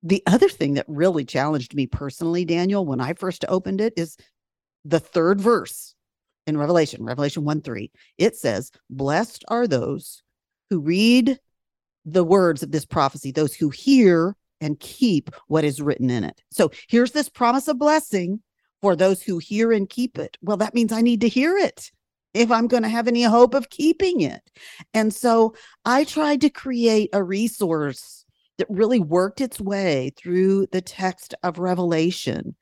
the 0.03 0.23
other 0.25 0.49
thing 0.49 0.75
that 0.75 0.85
really 0.87 1.25
challenged 1.25 1.75
me 1.75 1.87
personally, 1.87 2.45
Daniel, 2.45 2.85
when 2.85 3.01
I 3.01 3.13
first 3.13 3.45
opened 3.47 3.81
it 3.81 3.93
is 3.97 4.17
the 4.83 4.99
third 4.99 5.39
verse 5.39 5.93
in 6.47 6.57
Revelation, 6.57 7.03
Revelation 7.03 7.43
1 7.43 7.61
3. 7.61 7.91
It 8.17 8.35
says, 8.35 8.71
Blessed 8.89 9.45
are 9.47 9.67
those 9.67 10.23
who 10.69 10.79
read 10.79 11.39
the 12.05 12.23
words 12.23 12.63
of 12.63 12.71
this 12.71 12.85
prophecy, 12.85 13.31
those 13.31 13.55
who 13.55 13.69
hear 13.69 14.35
and 14.59 14.79
keep 14.79 15.29
what 15.47 15.63
is 15.63 15.81
written 15.81 16.09
in 16.09 16.23
it. 16.23 16.41
So 16.51 16.71
here's 16.87 17.11
this 17.11 17.29
promise 17.29 17.67
of 17.67 17.77
blessing 17.77 18.41
for 18.81 18.95
those 18.95 19.21
who 19.21 19.37
hear 19.37 19.71
and 19.71 19.89
keep 19.89 20.17
it. 20.17 20.37
Well, 20.41 20.57
that 20.57 20.73
means 20.73 20.91
I 20.91 21.01
need 21.01 21.21
to 21.21 21.27
hear 21.27 21.57
it 21.57 21.91
if 22.33 22.51
I'm 22.51 22.67
going 22.67 22.83
to 22.83 22.89
have 22.89 23.07
any 23.07 23.23
hope 23.23 23.53
of 23.53 23.69
keeping 23.69 24.21
it. 24.21 24.41
And 24.93 25.13
so 25.13 25.53
I 25.85 26.03
tried 26.03 26.41
to 26.41 26.49
create 26.49 27.09
a 27.13 27.23
resource 27.23 28.20
that 28.61 28.69
really 28.69 28.99
worked 28.99 29.41
its 29.41 29.59
way 29.59 30.11
through 30.15 30.67
the 30.67 30.81
text 30.81 31.33
of 31.41 31.57
Revelation 31.57 32.55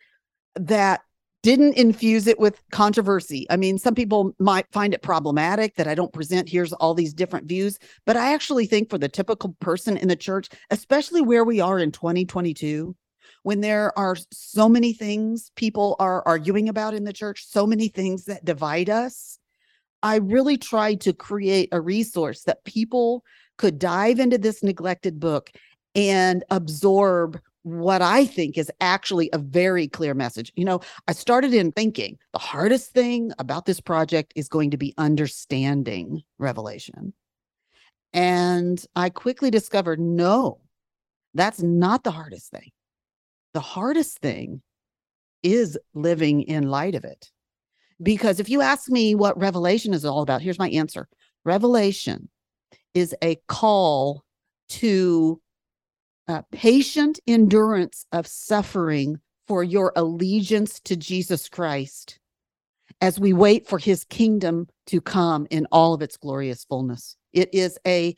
that 0.55 1.01
didn't 1.43 1.75
infuse 1.75 2.25
it 2.25 2.39
with 2.39 2.61
controversy. 2.71 3.45
I 3.49 3.57
mean, 3.57 3.77
some 3.77 3.95
people 3.95 4.31
might 4.39 4.71
find 4.71 4.93
it 4.93 5.01
problematic 5.01 5.75
that 5.75 5.89
I 5.89 5.95
don't 5.95 6.13
present 6.13 6.47
here's 6.47 6.71
all 6.71 6.93
these 6.93 7.13
different 7.13 7.47
views, 7.47 7.77
but 8.05 8.15
I 8.15 8.33
actually 8.33 8.65
think 8.65 8.89
for 8.89 8.97
the 8.97 9.09
typical 9.09 9.57
person 9.59 9.97
in 9.97 10.07
the 10.07 10.15
church, 10.15 10.47
especially 10.69 11.21
where 11.21 11.43
we 11.43 11.59
are 11.59 11.79
in 11.79 11.91
2022, 11.91 12.95
when 13.43 13.59
there 13.59 13.97
are 13.99 14.15
so 14.31 14.69
many 14.69 14.93
things 14.93 15.51
people 15.57 15.97
are 15.99 16.25
arguing 16.25 16.69
about 16.69 16.93
in 16.93 17.03
the 17.03 17.11
church, 17.11 17.45
so 17.45 17.67
many 17.67 17.89
things 17.89 18.23
that 18.23 18.45
divide 18.45 18.89
us, 18.89 19.37
I 20.01 20.15
really 20.15 20.57
tried 20.57 21.01
to 21.01 21.11
create 21.11 21.67
a 21.73 21.81
resource 21.81 22.43
that 22.43 22.63
people 22.63 23.25
could 23.59 23.77
dive 23.77 24.19
into 24.19 24.37
this 24.37 24.63
neglected 24.63 25.19
book 25.19 25.51
and 25.99 26.45
absorb 26.49 27.41
what 27.63 28.01
I 28.01 28.25
think 28.25 28.57
is 28.57 28.71
actually 28.79 29.29
a 29.33 29.37
very 29.37 29.87
clear 29.87 30.13
message. 30.13 30.51
You 30.55 30.63
know, 30.63 30.79
I 31.09 31.11
started 31.11 31.53
in 31.53 31.73
thinking 31.73 32.17
the 32.31 32.39
hardest 32.39 32.93
thing 32.93 33.33
about 33.37 33.65
this 33.65 33.81
project 33.81 34.31
is 34.35 34.47
going 34.47 34.71
to 34.71 34.77
be 34.77 34.93
understanding 34.97 36.23
Revelation. 36.37 37.13
And 38.13 38.83
I 38.95 39.09
quickly 39.09 39.51
discovered 39.51 39.99
no, 39.99 40.61
that's 41.33 41.61
not 41.61 42.03
the 42.03 42.11
hardest 42.11 42.49
thing. 42.49 42.71
The 43.53 43.59
hardest 43.59 44.19
thing 44.19 44.61
is 45.43 45.77
living 45.93 46.43
in 46.43 46.69
light 46.69 46.95
of 46.95 47.03
it. 47.03 47.29
Because 48.01 48.39
if 48.39 48.49
you 48.49 48.61
ask 48.61 48.89
me 48.89 49.15
what 49.15 49.37
Revelation 49.37 49.93
is 49.93 50.05
all 50.05 50.21
about, 50.21 50.41
here's 50.41 50.59
my 50.59 50.69
answer 50.69 51.09
Revelation 51.43 52.29
is 52.93 53.13
a 53.21 53.35
call 53.47 54.23
to 54.69 55.41
uh, 56.29 56.43
patient 56.51 57.19
endurance 57.27 58.05
of 58.11 58.27
suffering 58.27 59.19
for 59.47 59.63
your 59.63 59.91
allegiance 59.95 60.79
to 60.81 60.95
Jesus 60.95 61.49
Christ 61.49 62.19
as 63.01 63.19
we 63.19 63.33
wait 63.33 63.67
for 63.67 63.79
his 63.79 64.03
kingdom 64.05 64.67
to 64.85 65.01
come 65.01 65.47
in 65.49 65.65
all 65.71 65.95
of 65.95 66.03
its 66.03 66.17
glorious 66.17 66.63
fullness. 66.65 67.15
It 67.33 67.49
is 67.51 67.79
a 67.85 68.15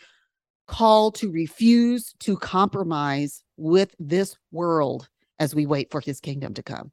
call 0.68 1.12
to 1.14 1.32
refuse 1.32 2.14
to 2.20 2.36
compromise 2.36 3.44
with 3.56 3.96
this 3.98 4.36
world 4.52 5.08
as 5.40 5.56
we 5.56 5.66
wait 5.66 5.90
for 5.90 6.02
his 6.02 6.20
kingdom 6.20 6.54
to 6.56 6.64
come. 6.64 6.92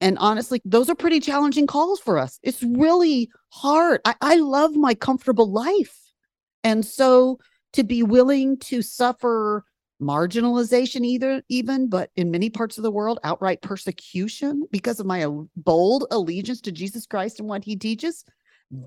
And 0.00 0.16
honestly, 0.18 0.60
those 0.64 0.88
are 0.88 0.94
pretty 0.94 1.18
challenging 1.18 1.66
calls 1.66 1.98
for 1.98 2.18
us. 2.18 2.38
It's 2.42 2.62
really 2.62 3.30
hard. 3.50 4.00
I, 4.04 4.14
I 4.20 4.36
love 4.36 4.76
my 4.76 4.94
comfortable 4.94 5.50
life. 5.50 5.98
And 6.62 6.86
so 6.86 7.40
to 7.72 7.82
be 7.82 8.04
willing 8.04 8.58
to 8.58 8.82
suffer 8.82 9.64
marginalization 10.02 11.04
either 11.04 11.42
even 11.48 11.88
but 11.88 12.10
in 12.16 12.30
many 12.30 12.50
parts 12.50 12.76
of 12.76 12.82
the 12.82 12.90
world 12.90 13.18
outright 13.24 13.62
persecution 13.62 14.66
because 14.70 15.00
of 15.00 15.06
my 15.06 15.26
bold 15.56 16.04
allegiance 16.10 16.60
to 16.60 16.72
jesus 16.72 17.06
christ 17.06 17.38
and 17.38 17.48
what 17.48 17.64
he 17.64 17.76
teaches 17.76 18.24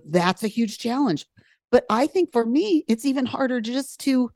that's 0.07 0.43
a 0.43 0.47
huge 0.47 0.77
challenge. 0.77 1.25
But 1.71 1.85
i 1.89 2.07
think 2.07 2.31
for 2.31 2.45
me 2.45 2.85
it's 2.87 3.05
even 3.05 3.25
harder 3.25 3.61
just 3.61 3.99
to 4.01 4.31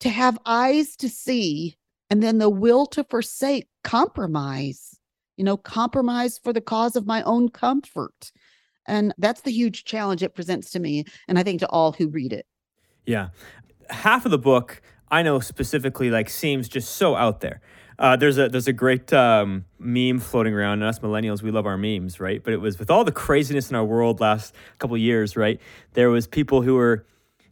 to 0.00 0.08
have 0.08 0.38
eyes 0.44 0.96
to 0.96 1.08
see 1.08 1.76
and 2.10 2.22
then 2.22 2.38
the 2.38 2.50
will 2.50 2.86
to 2.86 3.04
forsake 3.04 3.68
compromise 3.84 4.98
you 5.36 5.44
know 5.44 5.56
compromise 5.56 6.38
for 6.38 6.52
the 6.52 6.60
cause 6.60 6.96
of 6.96 7.06
my 7.06 7.22
own 7.22 7.48
comfort. 7.48 8.32
And 8.86 9.14
that's 9.16 9.42
the 9.42 9.52
huge 9.52 9.84
challenge 9.84 10.24
it 10.24 10.34
presents 10.34 10.70
to 10.72 10.80
me 10.80 11.04
and 11.28 11.38
i 11.38 11.42
think 11.42 11.60
to 11.60 11.68
all 11.68 11.92
who 11.92 12.08
read 12.08 12.32
it. 12.32 12.46
Yeah. 13.06 13.28
Half 13.90 14.24
of 14.24 14.30
the 14.30 14.38
book 14.38 14.82
I 15.12 15.22
know 15.22 15.40
specifically 15.40 16.10
like 16.10 16.30
seems 16.30 16.68
just 16.68 16.96
so 16.96 17.14
out 17.14 17.40
there. 17.40 17.60
Uh, 17.98 18.16
there's 18.16 18.38
a 18.38 18.48
there's 18.48 18.66
a 18.66 18.72
great 18.72 19.12
um, 19.12 19.66
meme 19.78 20.18
floating 20.18 20.54
around, 20.54 20.82
and 20.82 20.84
us 20.84 21.00
millennials 21.00 21.42
we 21.42 21.50
love 21.50 21.66
our 21.66 21.76
memes, 21.76 22.18
right? 22.18 22.42
But 22.42 22.54
it 22.54 22.60
was 22.60 22.78
with 22.78 22.90
all 22.90 23.04
the 23.04 23.12
craziness 23.12 23.68
in 23.68 23.76
our 23.76 23.84
world 23.84 24.20
last 24.20 24.54
couple 24.78 24.96
years, 24.96 25.36
right? 25.36 25.60
There 25.92 26.08
was 26.08 26.26
people 26.26 26.62
who 26.62 26.74
were, 26.74 27.04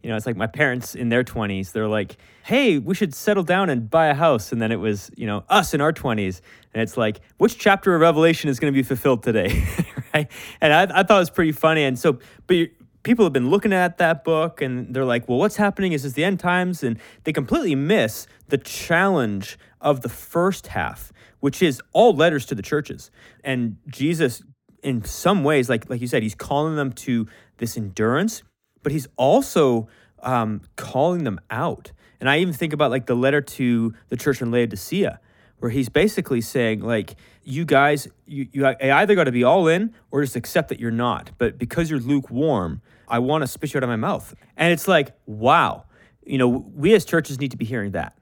you 0.03 0.09
know, 0.09 0.17
it's 0.17 0.25
like 0.25 0.37
my 0.37 0.47
parents 0.47 0.95
in 0.95 1.11
their 1.11 1.23
twenties. 1.23 1.73
They're 1.73 1.87
like, 1.87 2.17
"Hey, 2.45 2.79
we 2.79 2.95
should 2.95 3.15
settle 3.15 3.45
down 3.45 3.69
and 3.69 3.91
buy 3.91 4.07
a 4.07 4.15
house," 4.15 4.53
and 4.53 4.61
then 4.61 4.73
it 4.73 4.81
was, 4.81 5.11
you 5.15 5.27
know, 5.27 5.45
us 5.51 5.75
in 5.75 5.83
our 5.83 5.93
twenties, 5.93 6.41
and 6.73 6.83
it's 6.83 6.97
like, 6.97 7.21
which 7.37 7.59
chapter 7.59 7.95
of 7.95 8.01
Revelation 8.01 8.49
is 8.49 8.59
going 8.59 8.73
to 8.73 8.77
be 8.77 8.83
fulfilled 8.83 9.23
today, 9.23 9.63
right? 10.15 10.27
And 10.63 10.73
I, 10.73 11.01
I 11.01 11.03
thought 11.03 11.17
it 11.17 11.27
was 11.29 11.31
pretty 11.31 11.53
funny, 11.53 11.85
and 11.85 11.99
so, 11.99 12.19
but 12.47 12.57
people 13.03 13.25
have 13.25 13.33
been 13.33 13.51
looking 13.51 13.73
at 13.73 13.99
that 13.99 14.25
book 14.25 14.61
and 14.61 14.95
they're 14.95 15.05
like, 15.05 15.29
well, 15.29 15.39
what's 15.39 15.57
happening? 15.57 15.93
Is 15.93 16.03
this 16.03 16.13
the 16.13 16.25
end 16.25 16.41
times? 16.41 16.83
And 16.83 16.99
they 17.25 17.33
completely 17.33 17.75
miss 17.75 18.27
the 18.49 18.59
challenge 18.59 19.59
of 19.81 20.03
the 20.03 20.09
first 20.09 20.69
half, 20.69 21.13
which 21.41 21.63
is 21.63 21.81
all 21.93 22.15
letters 22.15 22.45
to 22.47 22.55
the 22.55 22.63
churches. 22.63 23.11
And 23.43 23.77
Jesus, 23.87 24.43
in 24.83 25.05
some 25.05 25.45
ways, 25.45 25.69
like, 25.69 25.89
like 25.89 26.01
you 26.01 26.07
said, 26.07 26.23
he's 26.23 26.35
calling 26.35 26.77
them 26.77 26.93
to 26.93 27.27
this 27.59 27.77
endurance, 27.77 28.43
but 28.83 28.93
he's 28.93 29.09
also 29.17 29.89
um, 30.23 30.63
calling 30.77 31.25
them 31.25 31.41
out. 31.51 31.93
And 32.21 32.29
I 32.29 32.39
even 32.39 32.53
think 32.53 32.73
about 32.73 32.91
like 32.91 33.07
the 33.07 33.17
letter 33.17 33.41
to 33.41 33.95
the 34.09 34.17
church 34.17 34.43
in 34.43 34.51
Laodicea, 34.51 35.21
where 35.61 35.71
he's 35.71 35.89
basically 35.89 36.41
saying, 36.41 36.81
like, 36.81 37.17
you 37.43 37.65
guys, 37.65 38.09
you, 38.27 38.49
you 38.53 38.67
either 38.67 39.15
got 39.15 39.25
to 39.25 39.33
be 39.33 39.45
all 39.45 39.69
in 39.69 39.95
or 40.11 40.23
just 40.23 40.37
accept 40.37 40.69
that 40.71 40.81
you're 40.81 40.91
not. 40.91 41.31
But 41.39 41.59
because 41.59 41.91
you're 41.91 42.01
lukewarm, 42.01 42.83
I 43.09 43.19
want 43.19 43.43
to 43.43 43.47
spit 43.47 43.73
you 43.73 43.79
out 43.79 43.85
of 43.85 43.89
my 43.89 43.97
mouth. 43.97 44.35
And 44.57 44.73
it's 44.73 44.89
like, 44.89 45.13
wow, 45.27 45.85
you 46.25 46.39
know, 46.39 46.49
we 46.49 46.95
as 46.95 47.05
churches 47.05 47.39
need 47.39 47.51
to 47.53 47.57
be 47.57 47.65
hearing 47.65 47.93
that. 47.93 48.15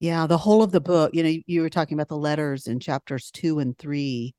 Yeah, 0.00 0.26
the 0.26 0.38
whole 0.38 0.62
of 0.62 0.72
the 0.72 0.80
book, 0.80 1.12
you 1.14 1.22
know, 1.22 1.34
you 1.46 1.62
were 1.62 1.70
talking 1.70 1.96
about 1.96 2.08
the 2.08 2.16
letters 2.16 2.66
in 2.66 2.80
chapters 2.80 3.30
two 3.30 3.58
and 3.58 3.76
three, 3.78 4.34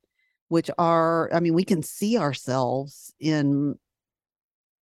which 0.48 0.70
are, 0.78 1.28
I 1.32 1.40
mean, 1.40 1.54
we 1.54 1.64
can 1.64 1.82
see 1.82 2.16
ourselves 2.18 3.12
in 3.18 3.76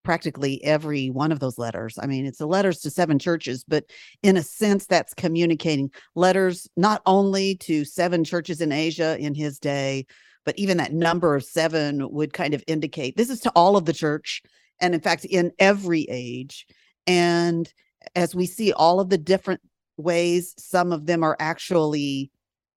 practically 0.04 0.62
every 0.62 1.10
one 1.10 1.32
of 1.32 1.40
those 1.40 1.58
letters. 1.58 1.98
I 2.00 2.06
mean, 2.06 2.26
it's 2.26 2.38
the 2.38 2.46
letters 2.46 2.80
to 2.80 2.90
seven 2.90 3.18
churches, 3.18 3.64
but 3.66 3.84
in 4.22 4.36
a 4.36 4.42
sense, 4.42 4.86
that's 4.86 5.14
communicating 5.14 5.90
letters 6.14 6.68
not 6.76 7.02
only 7.06 7.56
to 7.56 7.84
seven 7.84 8.22
churches 8.22 8.60
in 8.60 8.70
Asia 8.70 9.18
in 9.18 9.34
his 9.34 9.58
day, 9.58 10.06
but 10.44 10.58
even 10.58 10.76
that 10.76 10.92
number 10.92 11.34
of 11.34 11.44
seven 11.44 12.08
would 12.12 12.32
kind 12.32 12.54
of 12.54 12.62
indicate 12.66 13.16
this 13.16 13.30
is 13.30 13.40
to 13.40 13.52
all 13.56 13.76
of 13.76 13.86
the 13.86 13.92
church. 13.92 14.42
And 14.80 14.94
in 14.94 15.00
fact, 15.00 15.24
in 15.24 15.52
every 15.58 16.02
age. 16.10 16.66
And 17.06 17.72
as 18.14 18.34
we 18.34 18.46
see 18.46 18.72
all 18.72 19.00
of 19.00 19.08
the 19.08 19.18
different 19.18 19.60
ways, 19.96 20.54
some 20.58 20.92
of 20.92 21.06
them 21.06 21.22
are 21.22 21.36
actually 21.40 22.30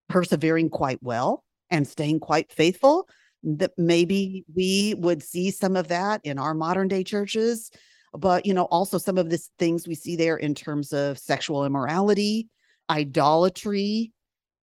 persevering 0.07 0.69
quite 0.69 1.01
well 1.03 1.43
and 1.69 1.87
staying 1.87 2.19
quite 2.19 2.51
faithful 2.51 3.09
that 3.47 3.71
maybe 3.77 4.43
we 4.55 4.93
would 4.97 5.23
see 5.23 5.51
some 5.51 5.75
of 5.75 5.87
that 5.87 6.19
in 6.23 6.37
our 6.37 6.53
modern 6.53 6.87
day 6.87 7.03
churches 7.03 7.71
but 8.13 8.45
you 8.45 8.53
know 8.53 8.65
also 8.65 8.97
some 8.97 9.17
of 9.17 9.29
the 9.29 9.39
things 9.59 9.87
we 9.87 9.95
see 9.95 10.15
there 10.15 10.37
in 10.37 10.53
terms 10.53 10.91
of 10.91 11.17
sexual 11.17 11.65
immorality 11.65 12.47
idolatry 12.89 14.11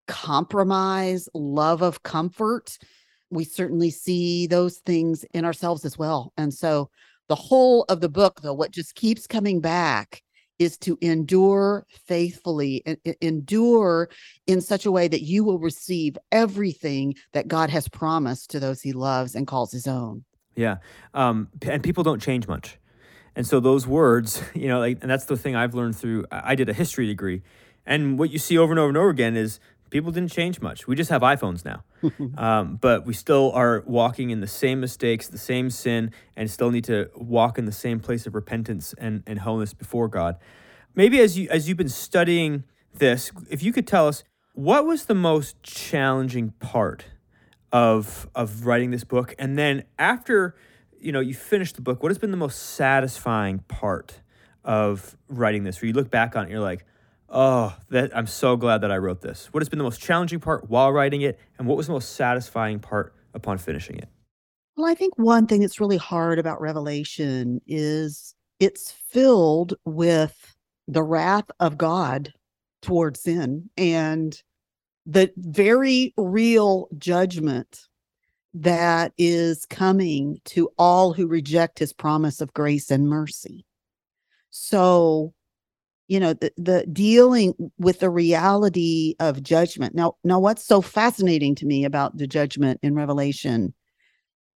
compromise 0.07 1.29
love 1.33 1.81
of 1.81 2.03
comfort. 2.03 2.77
We 3.29 3.43
certainly 3.43 3.89
see 3.89 4.47
those 4.47 4.77
things 4.79 5.25
in 5.33 5.45
ourselves 5.45 5.85
as 5.85 5.97
well. 5.97 6.33
And 6.37 6.53
so 6.53 6.89
the 7.29 7.35
whole 7.35 7.83
of 7.89 8.01
the 8.01 8.09
book 8.09 8.41
though 8.41 8.53
what 8.53 8.71
just 8.71 8.95
keeps 8.95 9.27
coming 9.27 9.61
back 9.61 10.21
is 10.59 10.77
to 10.79 10.97
endure 11.01 11.85
faithfully 12.05 12.83
and 12.85 12.97
endure 13.21 14.09
in 14.47 14.61
such 14.61 14.85
a 14.85 14.91
way 14.91 15.07
that 15.07 15.21
you 15.21 15.43
will 15.43 15.59
receive 15.59 16.17
everything 16.31 17.15
that 17.33 17.47
God 17.47 17.69
has 17.69 17.87
promised 17.87 18.51
to 18.51 18.59
those 18.59 18.81
he 18.81 18.93
loves 18.93 19.35
and 19.35 19.47
calls 19.47 19.71
his 19.71 19.87
own. 19.87 20.23
Yeah. 20.55 20.77
Um, 21.13 21.49
and 21.63 21.81
people 21.81 22.03
don't 22.03 22.21
change 22.21 22.47
much. 22.47 22.77
And 23.35 23.47
so 23.47 23.59
those 23.59 23.87
words, 23.87 24.43
you 24.53 24.67
know, 24.67 24.79
like, 24.79 24.99
and 25.01 25.09
that's 25.09 25.25
the 25.25 25.37
thing 25.37 25.55
I've 25.55 25.73
learned 25.73 25.95
through, 25.95 26.25
I 26.31 26.55
did 26.55 26.69
a 26.69 26.73
history 26.73 27.07
degree. 27.07 27.41
And 27.85 28.17
what 28.17 28.29
you 28.29 28.39
see 28.39 28.57
over 28.57 28.71
and 28.71 28.79
over 28.79 28.89
and 28.89 28.97
over 28.97 29.09
again 29.09 29.35
is 29.35 29.59
people 29.89 30.11
didn't 30.11 30.31
change 30.31 30.61
much. 30.61 30.87
We 30.87 30.95
just 30.95 31.09
have 31.09 31.21
iPhones 31.21 31.65
now. 31.65 31.83
um, 32.37 32.77
but 32.77 33.05
we 33.05 33.13
still 33.13 33.51
are 33.53 33.83
walking 33.85 34.29
in 34.29 34.39
the 34.39 34.47
same 34.47 34.79
mistakes, 34.79 35.27
the 35.27 35.37
same 35.37 35.69
sin, 35.69 36.11
and 36.35 36.49
still 36.49 36.71
need 36.71 36.83
to 36.85 37.09
walk 37.15 37.57
in 37.57 37.65
the 37.65 37.71
same 37.71 37.99
place 37.99 38.25
of 38.25 38.35
repentance 38.35 38.93
and, 38.97 39.23
and 39.25 39.39
holiness 39.39 39.73
before 39.73 40.07
God. 40.07 40.37
Maybe 40.95 41.19
as 41.19 41.37
you 41.37 41.49
as 41.49 41.67
you've 41.67 41.77
been 41.77 41.89
studying 41.89 42.63
this, 42.93 43.31
if 43.49 43.63
you 43.63 43.73
could 43.73 43.87
tell 43.87 44.07
us 44.07 44.23
what 44.53 44.85
was 44.85 45.05
the 45.05 45.15
most 45.15 45.61
challenging 45.63 46.51
part 46.59 47.05
of 47.71 48.29
of 48.35 48.65
writing 48.65 48.91
this 48.91 49.03
book, 49.03 49.33
and 49.39 49.57
then 49.57 49.83
after 49.97 50.55
you 50.99 51.11
know 51.11 51.19
you 51.19 51.33
finished 51.33 51.75
the 51.75 51.81
book, 51.81 52.03
what 52.03 52.11
has 52.11 52.19
been 52.19 52.31
the 52.31 52.37
most 52.37 52.75
satisfying 52.75 53.59
part 53.67 54.21
of 54.63 55.17
writing 55.27 55.63
this? 55.63 55.81
Where 55.81 55.87
you 55.87 55.93
look 55.93 56.11
back 56.11 56.35
on 56.35 56.45
it, 56.45 56.51
you're 56.51 56.59
like, 56.59 56.85
Oh, 57.35 57.75
that 57.89 58.15
I'm 58.15 58.27
so 58.27 58.55
glad 58.55 58.81
that 58.81 58.91
I 58.91 58.97
wrote 58.97 59.21
this. 59.21 59.47
What 59.51 59.61
has 59.61 59.67
been 59.67 59.79
the 59.79 59.83
most 59.83 59.99
challenging 59.99 60.39
part 60.39 60.69
while 60.69 60.91
writing 60.91 61.21
it, 61.23 61.39
and 61.57 61.67
what 61.67 61.77
was 61.77 61.87
the 61.87 61.93
most 61.93 62.13
satisfying 62.13 62.79
part 62.79 63.15
upon 63.33 63.57
finishing 63.57 63.97
it? 63.97 64.07
Well, 64.77 64.85
I 64.85 64.93
think 64.93 65.17
one 65.17 65.47
thing 65.47 65.61
that's 65.61 65.79
really 65.79 65.97
hard 65.97 66.37
about 66.37 66.61
Revelation 66.61 67.59
is 67.65 68.35
it's 68.59 68.91
filled 69.09 69.73
with 69.83 70.55
the 70.87 71.01
wrath 71.01 71.49
of 71.59 71.75
God 71.75 72.31
toward 72.83 73.17
sin 73.17 73.71
and 73.77 74.39
the 75.07 75.31
very 75.35 76.13
real 76.17 76.87
judgment 76.99 77.87
that 78.53 79.11
is 79.17 79.65
coming 79.65 80.39
to 80.45 80.69
all 80.77 81.13
who 81.13 81.25
reject 81.25 81.79
his 81.79 81.93
promise 81.93 82.41
of 82.41 82.53
grace 82.53 82.91
and 82.91 83.09
mercy. 83.09 83.65
So, 84.51 85.33
you 86.07 86.19
know, 86.19 86.33
the, 86.33 86.51
the 86.57 86.85
dealing 86.91 87.53
with 87.77 87.99
the 87.99 88.09
reality 88.09 89.15
of 89.19 89.41
judgment. 89.41 89.95
Now, 89.95 90.15
now 90.23 90.39
what's 90.39 90.65
so 90.65 90.81
fascinating 90.81 91.55
to 91.55 91.65
me 91.65 91.85
about 91.85 92.17
the 92.17 92.27
judgment 92.27 92.79
in 92.83 92.95
Revelation 92.95 93.73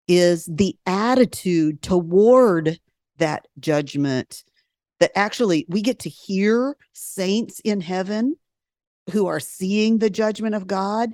is 0.07 0.45
the 0.51 0.75
attitude 0.85 1.81
toward 1.81 2.79
that 3.17 3.47
judgment 3.59 4.43
that 4.99 5.11
actually 5.15 5.65
we 5.69 5.81
get 5.81 5.99
to 5.99 6.09
hear 6.09 6.75
saints 6.93 7.59
in 7.63 7.81
heaven 7.81 8.35
who 9.11 9.27
are 9.27 9.39
seeing 9.39 9.99
the 9.99 10.09
judgment 10.09 10.55
of 10.55 10.67
God 10.67 11.11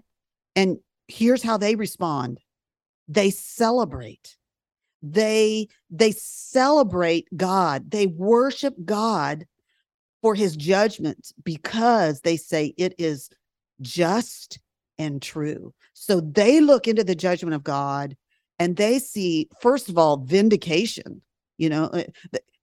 and 0.55 0.77
here's 1.07 1.43
how 1.43 1.57
they 1.57 1.75
respond. 1.75 2.39
They 3.07 3.29
celebrate. 3.29 4.37
They 5.01 5.67
they 5.89 6.11
celebrate 6.11 7.27
god. 7.35 7.91
They 7.91 8.07
worship 8.07 8.73
god 8.85 9.45
for 10.23 10.33
his 10.33 10.55
judgment 10.55 11.31
because 11.43 12.21
they 12.21 12.37
say 12.37 12.73
it 12.77 12.95
is 12.97 13.29
just 13.81 14.57
and 14.97 15.21
true 15.21 15.71
so 15.93 16.19
they 16.19 16.59
look 16.59 16.87
into 16.87 17.03
the 17.03 17.13
judgment 17.13 17.53
of 17.53 17.63
god 17.63 18.17
and 18.57 18.75
they 18.77 18.97
see 18.97 19.47
first 19.61 19.89
of 19.89 19.97
all 19.97 20.17
vindication 20.17 21.21
you 21.57 21.69
know 21.69 21.85
uh, 21.85 22.03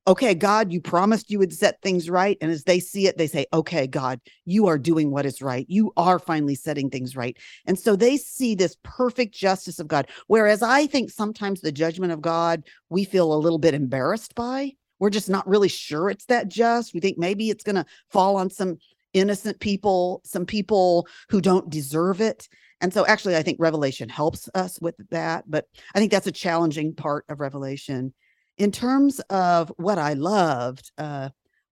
okay, 0.07 0.35
God, 0.35 0.73
you 0.73 0.81
promised 0.81 1.31
you 1.31 1.39
would 1.39 1.53
set 1.53 1.81
things 1.83 2.11
right. 2.11 2.37
And 2.41 2.51
as 2.51 2.65
they 2.65 2.81
see 2.81 3.07
it, 3.07 3.17
they 3.17 3.29
say, 3.29 3.47
okay, 3.53 3.87
God, 3.87 4.21
you 4.45 4.67
are 4.67 4.79
doing 4.79 5.13
what 5.13 5.25
is 5.25 5.41
right. 5.41 5.67
You 5.69 5.93
are 5.97 6.19
finally 6.19 6.57
setting 6.57 6.91
things 6.91 7.15
right. 7.15 7.37
And 7.67 7.79
so 7.79 7.95
they 7.95 8.17
see 8.17 8.57
this 8.57 8.77
perfect 8.83 9.35
justice 9.35 9.79
of 9.79 9.87
God. 9.87 10.09
Whereas 10.27 10.63
I 10.63 10.87
think 10.87 11.11
sometimes 11.11 11.61
the 11.61 11.71
judgment 11.71 12.13
of 12.13 12.23
God, 12.23 12.65
we 12.89 13.05
feel 13.05 13.33
a 13.33 13.39
little 13.39 13.59
bit 13.59 13.75
embarrassed 13.75 14.35
by. 14.35 14.73
We're 15.01 15.11
just 15.11 15.29
not 15.29 15.49
really 15.49 15.69
sure 15.69 16.11
it's 16.11 16.27
that 16.27 16.49
just. 16.49 16.95
We 16.95 17.01
think 17.01 17.19
maybe 17.19 17.51
it's 17.51 17.65
going 17.65 17.77
to 17.77 17.87
fall 18.11 18.37
on 18.37 18.51
some 18.51 18.77
innocent 19.13 19.59
people, 19.59 20.21
some 20.25 20.47
people 20.47 21.09
who 21.31 21.41
don't 21.41 21.69
deserve 21.69 22.21
it. 22.21 22.49
And 22.81 22.95
so 22.95 23.05
actually 23.07 23.37
I 23.37 23.43
think 23.43 23.59
revelation 23.59 24.09
helps 24.09 24.49
us 24.55 24.79
with 24.81 24.95
that, 25.11 25.45
but 25.49 25.67
I 25.95 25.99
think 25.99 26.13
that's 26.13 26.29
a 26.29 26.33
challenging 26.33 26.95
part 26.95 27.25
of 27.29 27.41
revelation 27.41 28.15
in 28.61 28.71
terms 28.71 29.21
of 29.31 29.73
what 29.79 29.99
I 29.99 30.13
loved, 30.13 30.93
uh, 30.99 31.31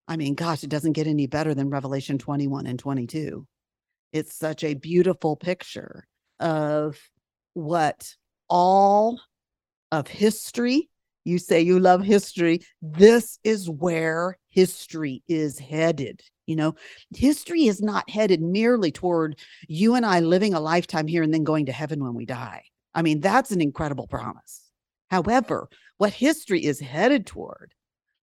I 0.08 0.16
mean, 0.16 0.34
gosh, 0.34 0.64
it 0.64 0.70
doesn't 0.70 0.94
get 0.94 1.06
any 1.06 1.26
better 1.26 1.54
than 1.54 1.68
Revelation 1.68 2.16
21 2.16 2.66
and 2.66 2.78
22. 2.78 3.46
It's 4.14 4.34
such 4.34 4.64
a 4.64 4.72
beautiful 4.72 5.36
picture 5.36 6.06
of 6.40 6.98
what 7.52 8.14
all 8.48 9.20
of 9.92 10.08
history, 10.08 10.88
you 11.24 11.38
say 11.38 11.60
you 11.60 11.78
love 11.78 12.02
history, 12.02 12.60
this 12.80 13.38
is 13.44 13.68
where 13.68 14.38
history 14.48 15.22
is 15.28 15.58
headed. 15.58 16.22
You 16.46 16.56
know, 16.56 16.74
history 17.14 17.66
is 17.66 17.82
not 17.82 18.08
headed 18.08 18.40
merely 18.40 18.90
toward 18.90 19.38
you 19.68 19.94
and 19.94 20.06
I 20.06 20.20
living 20.20 20.54
a 20.54 20.60
lifetime 20.60 21.06
here 21.06 21.22
and 21.22 21.32
then 21.32 21.44
going 21.44 21.66
to 21.66 21.72
heaven 21.72 22.02
when 22.02 22.14
we 22.14 22.24
die. 22.24 22.62
I 22.94 23.02
mean, 23.02 23.20
that's 23.20 23.50
an 23.50 23.60
incredible 23.60 24.06
promise. 24.06 24.62
However, 25.10 25.68
what 25.98 26.12
history 26.12 26.64
is 26.64 26.80
headed 26.80 27.26
toward 27.26 27.74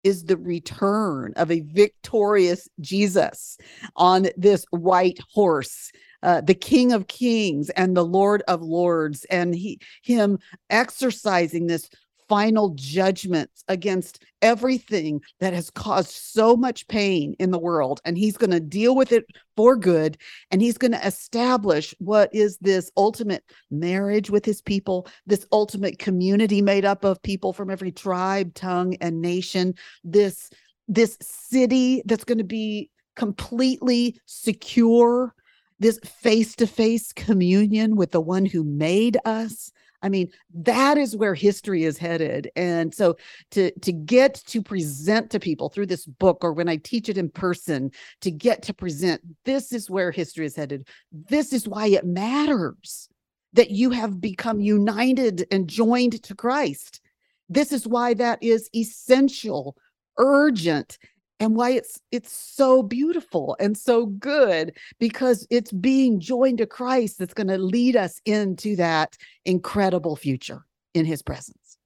is 0.04 0.24
the 0.24 0.36
return 0.36 1.32
of 1.36 1.50
a 1.50 1.60
victorious 1.60 2.68
Jesus 2.80 3.56
on 3.96 4.28
this 4.36 4.64
white 4.70 5.18
horse, 5.32 5.90
uh, 6.22 6.42
the 6.42 6.54
King 6.54 6.92
of 6.92 7.08
Kings 7.08 7.70
and 7.70 7.96
the 7.96 8.04
Lord 8.04 8.42
of 8.46 8.62
Lords, 8.62 9.24
and 9.24 9.54
he 9.54 9.80
him 10.02 10.38
exercising 10.70 11.66
this 11.66 11.88
final 12.34 12.70
judgments 12.70 13.62
against 13.68 14.24
everything 14.42 15.20
that 15.38 15.52
has 15.52 15.70
caused 15.70 16.10
so 16.10 16.56
much 16.56 16.88
pain 16.88 17.36
in 17.38 17.52
the 17.52 17.58
world. 17.60 18.00
And 18.04 18.18
he's 18.18 18.36
going 18.36 18.50
to 18.50 18.58
deal 18.58 18.96
with 18.96 19.12
it 19.12 19.24
for 19.56 19.76
good. 19.76 20.18
And 20.50 20.60
he's 20.60 20.76
going 20.76 20.90
to 20.90 21.06
establish 21.06 21.94
what 22.00 22.34
is 22.34 22.58
this 22.58 22.90
ultimate 22.96 23.44
marriage 23.70 24.30
with 24.30 24.44
his 24.44 24.60
people, 24.60 25.06
this 25.28 25.46
ultimate 25.52 26.00
community 26.00 26.60
made 26.60 26.84
up 26.84 27.04
of 27.04 27.22
people 27.22 27.52
from 27.52 27.70
every 27.70 27.92
tribe, 27.92 28.52
tongue, 28.54 28.96
and 29.00 29.20
nation, 29.22 29.72
this, 30.02 30.50
this 30.88 31.16
city 31.20 32.02
that's 32.04 32.24
going 32.24 32.38
to 32.38 32.42
be 32.42 32.90
completely 33.14 34.20
secure 34.26 35.36
this 35.78 36.00
face 36.00 36.56
to 36.56 36.66
face 36.66 37.12
communion 37.12 37.94
with 37.94 38.10
the 38.10 38.20
one 38.20 38.44
who 38.44 38.64
made 38.64 39.18
us 39.24 39.70
I 40.04 40.10
mean, 40.10 40.30
that 40.52 40.98
is 40.98 41.16
where 41.16 41.34
history 41.34 41.84
is 41.84 41.96
headed. 41.96 42.50
And 42.54 42.94
so 42.94 43.16
to 43.52 43.72
to 43.80 43.90
get 43.90 44.34
to 44.48 44.62
present 44.62 45.30
to 45.30 45.40
people 45.40 45.70
through 45.70 45.86
this 45.86 46.04
book 46.04 46.44
or 46.44 46.52
when 46.52 46.68
I 46.68 46.76
teach 46.76 47.08
it 47.08 47.16
in 47.16 47.30
person, 47.30 47.90
to 48.20 48.30
get 48.30 48.62
to 48.64 48.74
present 48.74 49.22
this 49.46 49.72
is 49.72 49.88
where 49.88 50.10
history 50.10 50.44
is 50.44 50.54
headed. 50.54 50.86
This 51.10 51.54
is 51.54 51.66
why 51.66 51.86
it 51.86 52.04
matters 52.04 53.08
that 53.54 53.70
you 53.70 53.90
have 53.90 54.20
become 54.20 54.60
united 54.60 55.46
and 55.50 55.68
joined 55.68 56.22
to 56.24 56.34
Christ. 56.34 57.00
This 57.48 57.72
is 57.72 57.86
why 57.86 58.12
that 58.14 58.42
is 58.42 58.68
essential, 58.74 59.74
urgent, 60.18 60.98
and 61.40 61.56
why 61.56 61.70
it's 61.70 62.00
it's 62.12 62.32
so 62.32 62.82
beautiful 62.82 63.56
and 63.58 63.76
so 63.76 64.06
good 64.06 64.76
because 64.98 65.46
it's 65.50 65.72
being 65.72 66.20
joined 66.20 66.58
to 66.58 66.66
Christ 66.66 67.18
that's 67.18 67.34
going 67.34 67.48
to 67.48 67.58
lead 67.58 67.96
us 67.96 68.20
into 68.24 68.76
that 68.76 69.16
incredible 69.44 70.16
future 70.16 70.64
in 70.94 71.04
his 71.04 71.22
presence. 71.22 71.78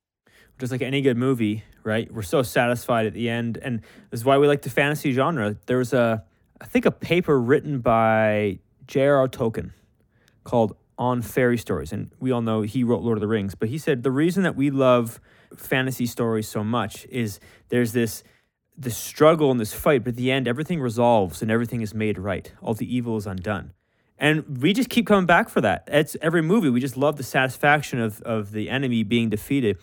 Just 0.58 0.72
like 0.72 0.82
any 0.82 1.00
good 1.00 1.16
movie, 1.16 1.62
right? 1.84 2.12
We're 2.12 2.22
so 2.22 2.42
satisfied 2.42 3.06
at 3.06 3.14
the 3.14 3.28
end 3.28 3.58
and 3.62 3.80
this 4.10 4.20
is 4.20 4.24
why 4.24 4.38
we 4.38 4.46
like 4.46 4.62
the 4.62 4.70
fantasy 4.70 5.12
genre. 5.12 5.56
There 5.66 5.78
was 5.78 5.92
a 5.92 6.24
I 6.60 6.66
think 6.66 6.86
a 6.86 6.90
paper 6.90 7.40
written 7.40 7.80
by 7.80 8.58
J.R.R. 8.86 9.28
Tolkien 9.28 9.70
called 10.44 10.76
On 10.98 11.22
Fairy 11.22 11.56
Stories 11.58 11.92
and 11.92 12.10
we 12.20 12.30
all 12.32 12.42
know 12.42 12.62
he 12.62 12.84
wrote 12.84 13.02
Lord 13.02 13.16
of 13.16 13.20
the 13.20 13.28
Rings, 13.28 13.54
but 13.54 13.68
he 13.68 13.78
said 13.78 14.02
the 14.02 14.10
reason 14.10 14.42
that 14.42 14.56
we 14.56 14.70
love 14.70 15.20
fantasy 15.56 16.04
stories 16.06 16.48
so 16.48 16.62
much 16.62 17.06
is 17.10 17.40
there's 17.70 17.92
this 17.92 18.22
this 18.78 18.96
struggle 18.96 19.50
and 19.50 19.58
this 19.58 19.74
fight, 19.74 20.04
but 20.04 20.10
at 20.10 20.16
the 20.16 20.30
end, 20.30 20.46
everything 20.46 20.80
resolves 20.80 21.42
and 21.42 21.50
everything 21.50 21.80
is 21.80 21.92
made 21.92 22.16
right. 22.18 22.52
All 22.62 22.74
the 22.74 22.94
evil 22.94 23.16
is 23.16 23.26
undone. 23.26 23.72
And 24.18 24.60
we 24.62 24.72
just 24.72 24.88
keep 24.88 25.06
coming 25.06 25.26
back 25.26 25.48
for 25.48 25.60
that. 25.60 25.84
It's 25.88 26.16
every 26.22 26.42
movie. 26.42 26.70
We 26.70 26.80
just 26.80 26.96
love 26.96 27.16
the 27.16 27.22
satisfaction 27.22 28.00
of, 28.00 28.20
of 28.22 28.52
the 28.52 28.70
enemy 28.70 29.02
being 29.02 29.30
defeated. 29.30 29.78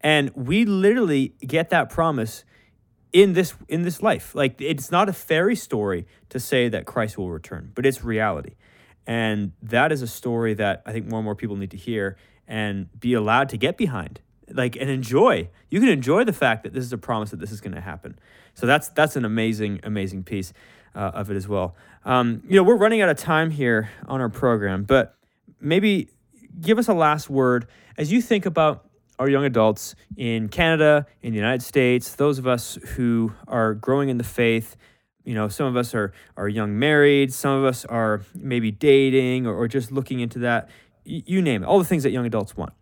And 0.00 0.30
we 0.34 0.64
literally 0.64 1.34
get 1.46 1.70
that 1.70 1.90
promise 1.90 2.44
in 3.12 3.32
this 3.32 3.54
in 3.68 3.82
this 3.82 4.02
life. 4.02 4.34
Like 4.34 4.60
it's 4.60 4.90
not 4.90 5.08
a 5.08 5.12
fairy 5.12 5.56
story 5.56 6.06
to 6.28 6.38
say 6.38 6.68
that 6.68 6.86
Christ 6.86 7.18
will 7.18 7.30
return, 7.30 7.72
but 7.74 7.84
it's 7.84 8.04
reality. 8.04 8.54
And 9.06 9.52
that 9.62 9.90
is 9.92 10.02
a 10.02 10.06
story 10.06 10.54
that 10.54 10.82
I 10.86 10.92
think 10.92 11.06
more 11.06 11.18
and 11.18 11.24
more 11.24 11.34
people 11.34 11.56
need 11.56 11.72
to 11.72 11.76
hear 11.76 12.16
and 12.46 12.88
be 12.98 13.14
allowed 13.14 13.48
to 13.50 13.56
get 13.56 13.76
behind 13.76 14.20
like 14.52 14.76
and 14.76 14.90
enjoy. 14.90 15.48
You 15.70 15.80
can 15.80 15.88
enjoy 15.88 16.24
the 16.24 16.32
fact 16.32 16.64
that 16.64 16.72
this 16.72 16.84
is 16.84 16.92
a 16.92 16.98
promise 16.98 17.30
that 17.30 17.40
this 17.40 17.52
is 17.52 17.60
going 17.60 17.74
to 17.74 17.80
happen. 17.80 18.18
So 18.54 18.66
that's 18.66 18.88
that's 18.88 19.16
an 19.16 19.24
amazing 19.24 19.80
amazing 19.82 20.24
piece 20.24 20.52
uh, 20.94 21.10
of 21.14 21.30
it 21.30 21.36
as 21.36 21.48
well. 21.48 21.76
Um, 22.04 22.42
you 22.48 22.56
know, 22.56 22.62
we're 22.62 22.76
running 22.76 23.02
out 23.02 23.08
of 23.08 23.16
time 23.16 23.50
here 23.50 23.90
on 24.06 24.20
our 24.20 24.28
program, 24.28 24.84
but 24.84 25.14
maybe 25.60 26.08
give 26.60 26.78
us 26.78 26.88
a 26.88 26.94
last 26.94 27.30
word 27.30 27.66
as 27.96 28.10
you 28.10 28.22
think 28.22 28.46
about 28.46 28.86
our 29.18 29.28
young 29.28 29.44
adults 29.44 29.94
in 30.16 30.48
Canada, 30.48 31.06
in 31.22 31.32
the 31.32 31.36
United 31.36 31.62
States, 31.62 32.14
those 32.14 32.38
of 32.38 32.46
us 32.46 32.78
who 32.94 33.32
are 33.46 33.74
growing 33.74 34.08
in 34.08 34.16
the 34.16 34.24
faith. 34.24 34.76
You 35.24 35.34
know, 35.34 35.48
some 35.48 35.66
of 35.66 35.76
us 35.76 35.94
are 35.94 36.12
are 36.36 36.48
young 36.48 36.78
married, 36.78 37.32
some 37.32 37.58
of 37.58 37.64
us 37.64 37.84
are 37.84 38.22
maybe 38.34 38.70
dating 38.70 39.46
or, 39.46 39.54
or 39.54 39.68
just 39.68 39.92
looking 39.92 40.20
into 40.20 40.38
that. 40.40 40.70
Y- 41.06 41.22
you 41.26 41.42
name 41.42 41.62
it, 41.62 41.66
all 41.66 41.78
the 41.78 41.84
things 41.84 42.02
that 42.02 42.10
young 42.10 42.26
adults 42.26 42.56
want 42.56 42.72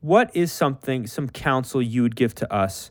what 0.00 0.34
is 0.34 0.52
something, 0.52 1.06
some 1.06 1.28
counsel 1.28 1.82
you 1.82 2.02
would 2.02 2.16
give 2.16 2.34
to 2.36 2.52
us 2.52 2.90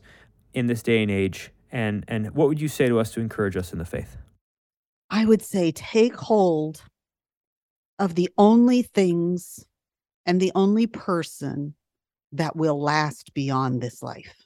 in 0.54 0.66
this 0.66 0.82
day 0.82 1.02
and 1.02 1.10
age? 1.10 1.50
And, 1.72 2.04
and 2.08 2.34
what 2.34 2.48
would 2.48 2.60
you 2.60 2.68
say 2.68 2.88
to 2.88 2.98
us 2.98 3.12
to 3.12 3.20
encourage 3.20 3.56
us 3.56 3.72
in 3.72 3.78
the 3.78 3.84
faith? 3.84 4.16
I 5.10 5.24
would 5.24 5.42
say 5.42 5.72
take 5.72 6.14
hold 6.14 6.82
of 7.98 8.14
the 8.14 8.30
only 8.38 8.82
things 8.82 9.64
and 10.24 10.40
the 10.40 10.52
only 10.54 10.86
person 10.86 11.74
that 12.32 12.56
will 12.56 12.80
last 12.80 13.34
beyond 13.34 13.80
this 13.80 14.02
life. 14.02 14.44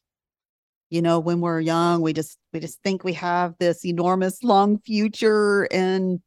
You 0.91 1.03
know, 1.03 1.19
when 1.19 1.41
we're 1.41 1.61
young, 1.61 2.03
we 2.03 2.13
just 2.13 2.39
we 2.53 2.61
just 2.61 2.81
think 2.83 3.05
we 3.05 3.15
have 3.15 3.55
this 3.59 3.85
enormous 3.85 4.43
long 4.43 4.79
future 4.79 5.65
and 5.71 6.21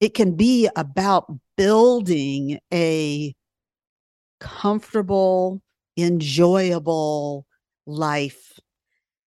it 0.00 0.14
can 0.14 0.34
be 0.34 0.68
about 0.76 1.30
building 1.56 2.58
a 2.72 3.34
comfortable 4.40 5.60
enjoyable 5.98 7.46
life. 7.86 8.58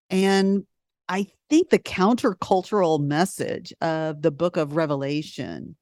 And 0.10 0.66
I 1.10 1.28
think 1.50 1.70
the 1.70 1.80
countercultural 1.80 3.02
message 3.02 3.74
of 3.82 4.22
the 4.22 4.32
book 4.32 4.58
of 4.58 4.76
Revelation 4.76 5.76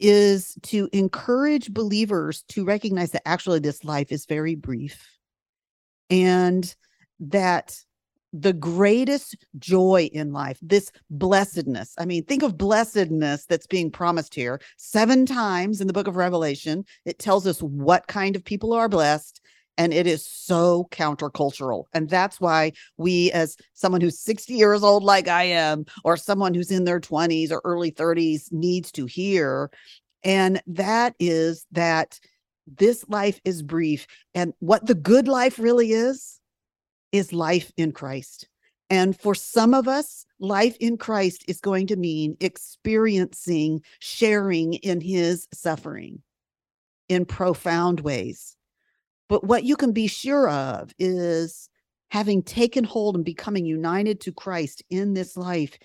is 0.00 0.56
to 0.62 0.88
encourage 0.92 1.72
believers 1.72 2.44
to 2.48 2.64
recognize 2.64 3.10
that 3.10 3.26
actually 3.26 3.58
this 3.58 3.84
life 3.84 4.12
is 4.12 4.26
very 4.26 4.54
brief 4.54 5.06
and 6.08 6.74
that 7.20 7.76
the 8.32 8.52
greatest 8.52 9.36
joy 9.58 10.08
in 10.12 10.32
life, 10.32 10.58
this 10.60 10.92
blessedness. 11.10 11.94
I 11.98 12.04
mean, 12.04 12.24
think 12.24 12.42
of 12.42 12.58
blessedness 12.58 13.46
that's 13.46 13.66
being 13.66 13.90
promised 13.90 14.34
here. 14.34 14.60
Seven 14.76 15.24
times 15.26 15.80
in 15.80 15.86
the 15.86 15.92
book 15.92 16.06
of 16.06 16.16
Revelation, 16.16 16.84
it 17.04 17.18
tells 17.18 17.46
us 17.46 17.60
what 17.60 18.06
kind 18.06 18.36
of 18.36 18.44
people 18.44 18.72
are 18.74 18.88
blessed. 18.88 19.40
And 19.78 19.94
it 19.94 20.06
is 20.06 20.26
so 20.26 20.88
countercultural. 20.90 21.84
And 21.94 22.10
that's 22.10 22.40
why 22.40 22.72
we, 22.96 23.30
as 23.32 23.56
someone 23.74 24.00
who's 24.00 24.18
60 24.18 24.52
years 24.52 24.82
old, 24.82 25.04
like 25.04 25.28
I 25.28 25.44
am, 25.44 25.86
or 26.04 26.16
someone 26.16 26.52
who's 26.52 26.70
in 26.70 26.84
their 26.84 27.00
20s 27.00 27.50
or 27.50 27.62
early 27.64 27.92
30s, 27.92 28.52
needs 28.52 28.92
to 28.92 29.06
hear. 29.06 29.70
And 30.24 30.60
that 30.66 31.14
is 31.20 31.64
that 31.72 32.18
this 32.66 33.04
life 33.08 33.40
is 33.44 33.62
brief. 33.62 34.06
And 34.34 34.52
what 34.58 34.84
the 34.84 34.96
good 34.96 35.28
life 35.28 35.58
really 35.58 35.92
is, 35.92 36.40
is 37.12 37.32
life 37.32 37.72
in 37.76 37.92
Christ. 37.92 38.48
And 38.90 39.18
for 39.18 39.34
some 39.34 39.74
of 39.74 39.86
us, 39.86 40.26
life 40.40 40.76
in 40.80 40.96
Christ 40.96 41.44
is 41.46 41.60
going 41.60 41.86
to 41.88 41.96
mean 41.96 42.36
experiencing, 42.40 43.82
sharing 44.00 44.74
in 44.74 45.00
his 45.00 45.46
suffering 45.52 46.22
in 47.08 47.24
profound 47.24 48.00
ways. 48.00 48.56
But 49.28 49.44
what 49.44 49.64
you 49.64 49.76
can 49.76 49.92
be 49.92 50.06
sure 50.06 50.48
of 50.48 50.92
is 50.98 51.68
having 52.10 52.42
taken 52.42 52.84
hold 52.84 53.14
and 53.14 53.24
becoming 53.24 53.66
united 53.66 54.20
to 54.22 54.32
Christ 54.32 54.82
in 54.90 55.14
this 55.14 55.36
life, 55.36 55.78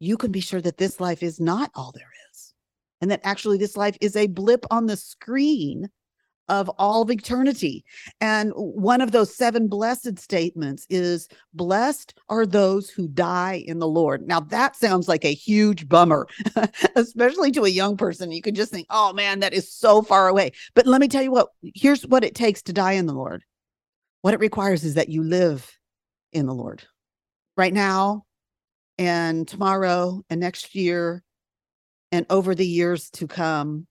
you 0.00 0.16
can 0.16 0.32
be 0.32 0.40
sure 0.40 0.60
that 0.60 0.78
this 0.78 1.00
life 1.00 1.22
is 1.22 1.38
not 1.40 1.70
all 1.74 1.92
there 1.92 2.10
is. 2.32 2.54
And 3.00 3.10
that 3.10 3.20
actually 3.22 3.58
this 3.58 3.76
life 3.76 3.96
is 4.00 4.16
a 4.16 4.26
blip 4.26 4.64
on 4.70 4.86
the 4.86 4.96
screen 4.96 5.88
of 6.50 6.68
all 6.78 7.02
of 7.02 7.10
eternity. 7.10 7.84
And 8.20 8.52
one 8.56 9.00
of 9.00 9.12
those 9.12 9.34
seven 9.34 9.68
blessed 9.68 10.18
statements 10.18 10.84
is 10.90 11.28
blessed 11.54 12.12
are 12.28 12.44
those 12.44 12.90
who 12.90 13.06
die 13.08 13.62
in 13.66 13.78
the 13.78 13.88
Lord. 13.88 14.26
Now 14.26 14.40
that 14.40 14.74
sounds 14.74 15.08
like 15.08 15.24
a 15.24 15.32
huge 15.32 15.88
bummer, 15.88 16.26
especially 16.96 17.52
to 17.52 17.64
a 17.64 17.70
young 17.70 17.96
person. 17.96 18.32
You 18.32 18.42
can 18.42 18.56
just 18.56 18.72
think, 18.72 18.88
oh 18.90 19.12
man, 19.12 19.40
that 19.40 19.54
is 19.54 19.72
so 19.72 20.02
far 20.02 20.28
away. 20.28 20.50
But 20.74 20.86
let 20.86 21.00
me 21.00 21.08
tell 21.08 21.22
you 21.22 21.30
what, 21.30 21.50
here's 21.74 22.02
what 22.02 22.24
it 22.24 22.34
takes 22.34 22.62
to 22.62 22.72
die 22.72 22.92
in 22.92 23.06
the 23.06 23.14
Lord. 23.14 23.44
What 24.22 24.34
it 24.34 24.40
requires 24.40 24.84
is 24.84 24.94
that 24.94 25.08
you 25.08 25.22
live 25.22 25.70
in 26.32 26.46
the 26.46 26.54
Lord 26.54 26.82
right 27.56 27.72
now 27.72 28.24
and 28.98 29.46
tomorrow 29.46 30.22
and 30.28 30.40
next 30.40 30.74
year 30.74 31.22
and 32.12 32.26
over 32.28 32.56
the 32.56 32.66
years 32.66 33.08
to 33.10 33.28
come. 33.28 33.86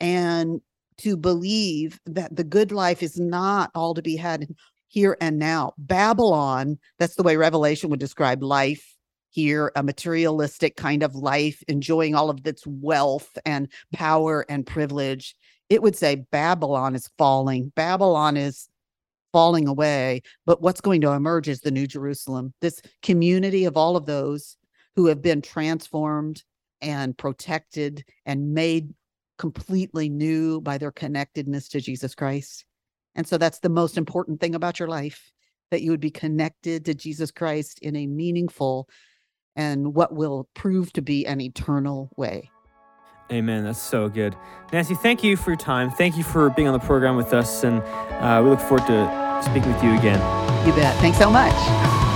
And 0.00 0.60
to 1.02 1.16
believe 1.16 2.00
that 2.06 2.34
the 2.34 2.44
good 2.44 2.72
life 2.72 3.02
is 3.02 3.18
not 3.18 3.70
all 3.74 3.94
to 3.94 4.02
be 4.02 4.16
had 4.16 4.46
here 4.88 5.16
and 5.20 5.38
now. 5.38 5.72
Babylon, 5.78 6.78
that's 6.98 7.14
the 7.14 7.22
way 7.22 7.36
Revelation 7.36 7.90
would 7.90 8.00
describe 8.00 8.42
life 8.42 8.96
here, 9.30 9.72
a 9.74 9.82
materialistic 9.82 10.76
kind 10.76 11.02
of 11.02 11.14
life, 11.14 11.62
enjoying 11.66 12.14
all 12.14 12.28
of 12.28 12.46
its 12.46 12.66
wealth 12.66 13.38
and 13.46 13.68
power 13.92 14.44
and 14.48 14.66
privilege. 14.66 15.34
It 15.70 15.82
would 15.82 15.96
say 15.96 16.26
Babylon 16.30 16.94
is 16.94 17.08
falling. 17.16 17.72
Babylon 17.74 18.36
is 18.36 18.68
falling 19.32 19.66
away. 19.66 20.22
But 20.44 20.60
what's 20.60 20.82
going 20.82 21.00
to 21.00 21.12
emerge 21.12 21.48
is 21.48 21.62
the 21.62 21.70
New 21.70 21.86
Jerusalem, 21.86 22.52
this 22.60 22.82
community 23.02 23.64
of 23.64 23.76
all 23.78 23.96
of 23.96 24.04
those 24.04 24.58
who 24.94 25.06
have 25.06 25.22
been 25.22 25.40
transformed 25.40 26.42
and 26.82 27.16
protected 27.16 28.04
and 28.26 28.52
made 28.52 28.92
completely 29.38 30.08
new 30.08 30.60
by 30.60 30.78
their 30.78 30.92
connectedness 30.92 31.68
to 31.70 31.80
Jesus 31.80 32.14
Christ. 32.14 32.64
And 33.14 33.26
so 33.26 33.38
that's 33.38 33.58
the 33.58 33.68
most 33.68 33.98
important 33.98 34.40
thing 34.40 34.54
about 34.54 34.78
your 34.78 34.88
life 34.88 35.32
that 35.70 35.82
you 35.82 35.90
would 35.90 36.00
be 36.00 36.10
connected 36.10 36.84
to 36.84 36.94
Jesus 36.94 37.30
Christ 37.30 37.78
in 37.80 37.96
a 37.96 38.06
meaningful 38.06 38.88
and 39.56 39.94
what 39.94 40.14
will 40.14 40.48
prove 40.54 40.92
to 40.94 41.02
be 41.02 41.26
an 41.26 41.40
eternal 41.40 42.10
way. 42.16 42.50
Amen. 43.30 43.64
That's 43.64 43.80
so 43.80 44.08
good. 44.08 44.36
Nancy, 44.72 44.94
thank 44.94 45.24
you 45.24 45.36
for 45.36 45.50
your 45.50 45.56
time. 45.56 45.90
Thank 45.90 46.16
you 46.16 46.22
for 46.24 46.50
being 46.50 46.68
on 46.68 46.74
the 46.74 46.84
program 46.84 47.16
with 47.16 47.32
us. 47.32 47.64
And 47.64 47.80
uh, 47.80 48.42
we 48.42 48.50
look 48.50 48.60
forward 48.60 48.86
to 48.86 49.42
speaking 49.42 49.72
with 49.72 49.82
you 49.82 49.96
again. 49.98 50.20
You 50.66 50.72
bet. 50.74 50.94
Thanks 50.98 51.18
so 51.18 51.30
much. 51.30 52.11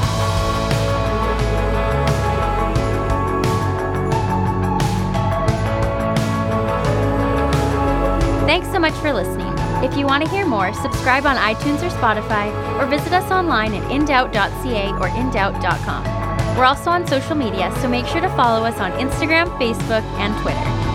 Thanks 8.47 8.69
so 8.69 8.79
much 8.79 8.95
for 8.95 9.13
listening. 9.13 9.53
If 9.83 9.97
you 9.99 10.07
want 10.07 10.25
to 10.25 10.31
hear 10.31 10.47
more, 10.47 10.73
subscribe 10.73 11.27
on 11.27 11.35
iTunes 11.35 11.83
or 11.83 11.91
Spotify, 11.91 12.47
or 12.81 12.87
visit 12.87 13.13
us 13.13 13.29
online 13.33 13.75
at 13.75 13.83
indoubt.ca 13.91 14.91
or 14.93 15.09
indoubt.com. 15.09 16.57
We're 16.57 16.65
also 16.65 16.91
on 16.91 17.05
social 17.09 17.35
media, 17.35 17.75
so 17.83 17.89
make 17.89 18.07
sure 18.07 18.21
to 18.21 18.29
follow 18.31 18.65
us 18.65 18.79
on 18.79 18.93
Instagram, 18.93 19.49
Facebook, 19.59 20.05
and 20.21 20.33
Twitter. 20.43 20.87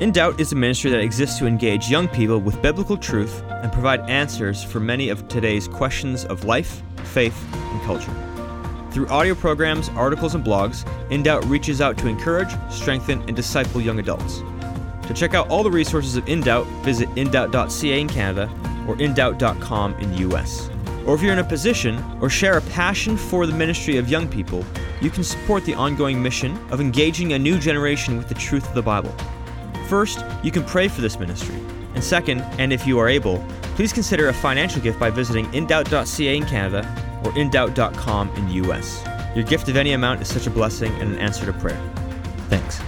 In 0.00 0.12
Doubt 0.12 0.40
is 0.40 0.52
a 0.52 0.56
ministry 0.56 0.92
that 0.92 1.00
exists 1.00 1.40
to 1.40 1.46
engage 1.48 1.90
young 1.90 2.06
people 2.06 2.38
with 2.38 2.62
biblical 2.62 2.96
truth 2.96 3.42
and 3.50 3.72
provide 3.72 4.08
answers 4.08 4.62
for 4.62 4.78
many 4.78 5.08
of 5.08 5.26
today's 5.26 5.66
questions 5.66 6.24
of 6.24 6.44
life, 6.44 6.82
faith, 7.02 7.44
and 7.52 7.82
culture. 7.82 8.14
Through 8.90 9.06
audio 9.06 9.36
programs, 9.36 9.88
articles, 9.90 10.34
and 10.34 10.44
blogs, 10.44 10.84
InDoubt 11.10 11.48
reaches 11.48 11.80
out 11.80 11.96
to 11.98 12.08
encourage, 12.08 12.52
strengthen, 12.70 13.22
and 13.22 13.36
disciple 13.36 13.80
young 13.80 14.00
adults. 14.00 14.42
To 15.06 15.14
check 15.14 15.32
out 15.32 15.48
all 15.48 15.62
the 15.62 15.70
resources 15.70 16.16
of 16.16 16.24
InDoubt, 16.24 16.66
visit 16.82 17.08
indoubt.ca 17.10 18.00
in 18.00 18.08
Canada 18.08 18.50
or 18.88 18.96
indoubt.com 18.96 19.94
in 19.94 20.10
the 20.10 20.18
US. 20.30 20.70
Or 21.06 21.14
if 21.14 21.22
you're 21.22 21.32
in 21.32 21.38
a 21.38 21.44
position 21.44 22.02
or 22.20 22.28
share 22.28 22.58
a 22.58 22.62
passion 22.62 23.16
for 23.16 23.46
the 23.46 23.52
ministry 23.52 23.96
of 23.96 24.08
young 24.08 24.28
people, 24.28 24.64
you 25.00 25.08
can 25.08 25.22
support 25.22 25.64
the 25.64 25.74
ongoing 25.74 26.20
mission 26.20 26.58
of 26.70 26.80
engaging 26.80 27.32
a 27.32 27.38
new 27.38 27.58
generation 27.58 28.16
with 28.16 28.28
the 28.28 28.34
truth 28.34 28.68
of 28.68 28.74
the 28.74 28.82
Bible. 28.82 29.14
First, 29.88 30.24
you 30.42 30.50
can 30.50 30.64
pray 30.64 30.88
for 30.88 31.00
this 31.00 31.18
ministry. 31.18 31.56
And 31.94 32.02
second, 32.02 32.40
and 32.58 32.72
if 32.72 32.86
you 32.86 32.98
are 32.98 33.08
able, 33.08 33.44
please 33.76 33.92
consider 33.92 34.28
a 34.28 34.32
financial 34.32 34.82
gift 34.82 34.98
by 34.98 35.10
visiting 35.10 35.46
indoubt.ca 35.46 36.36
in 36.36 36.44
Canada 36.44 37.09
or 37.24 37.32
indoubt.com 37.32 38.30
in 38.36 38.46
the 38.48 38.54
US. 38.68 39.04
Your 39.34 39.44
gift 39.44 39.68
of 39.68 39.76
any 39.76 39.92
amount 39.92 40.20
is 40.20 40.28
such 40.28 40.46
a 40.46 40.50
blessing 40.50 40.92
and 41.00 41.12
an 41.12 41.18
answer 41.18 41.46
to 41.46 41.52
prayer. 41.52 41.80
Thanks. 42.48 42.80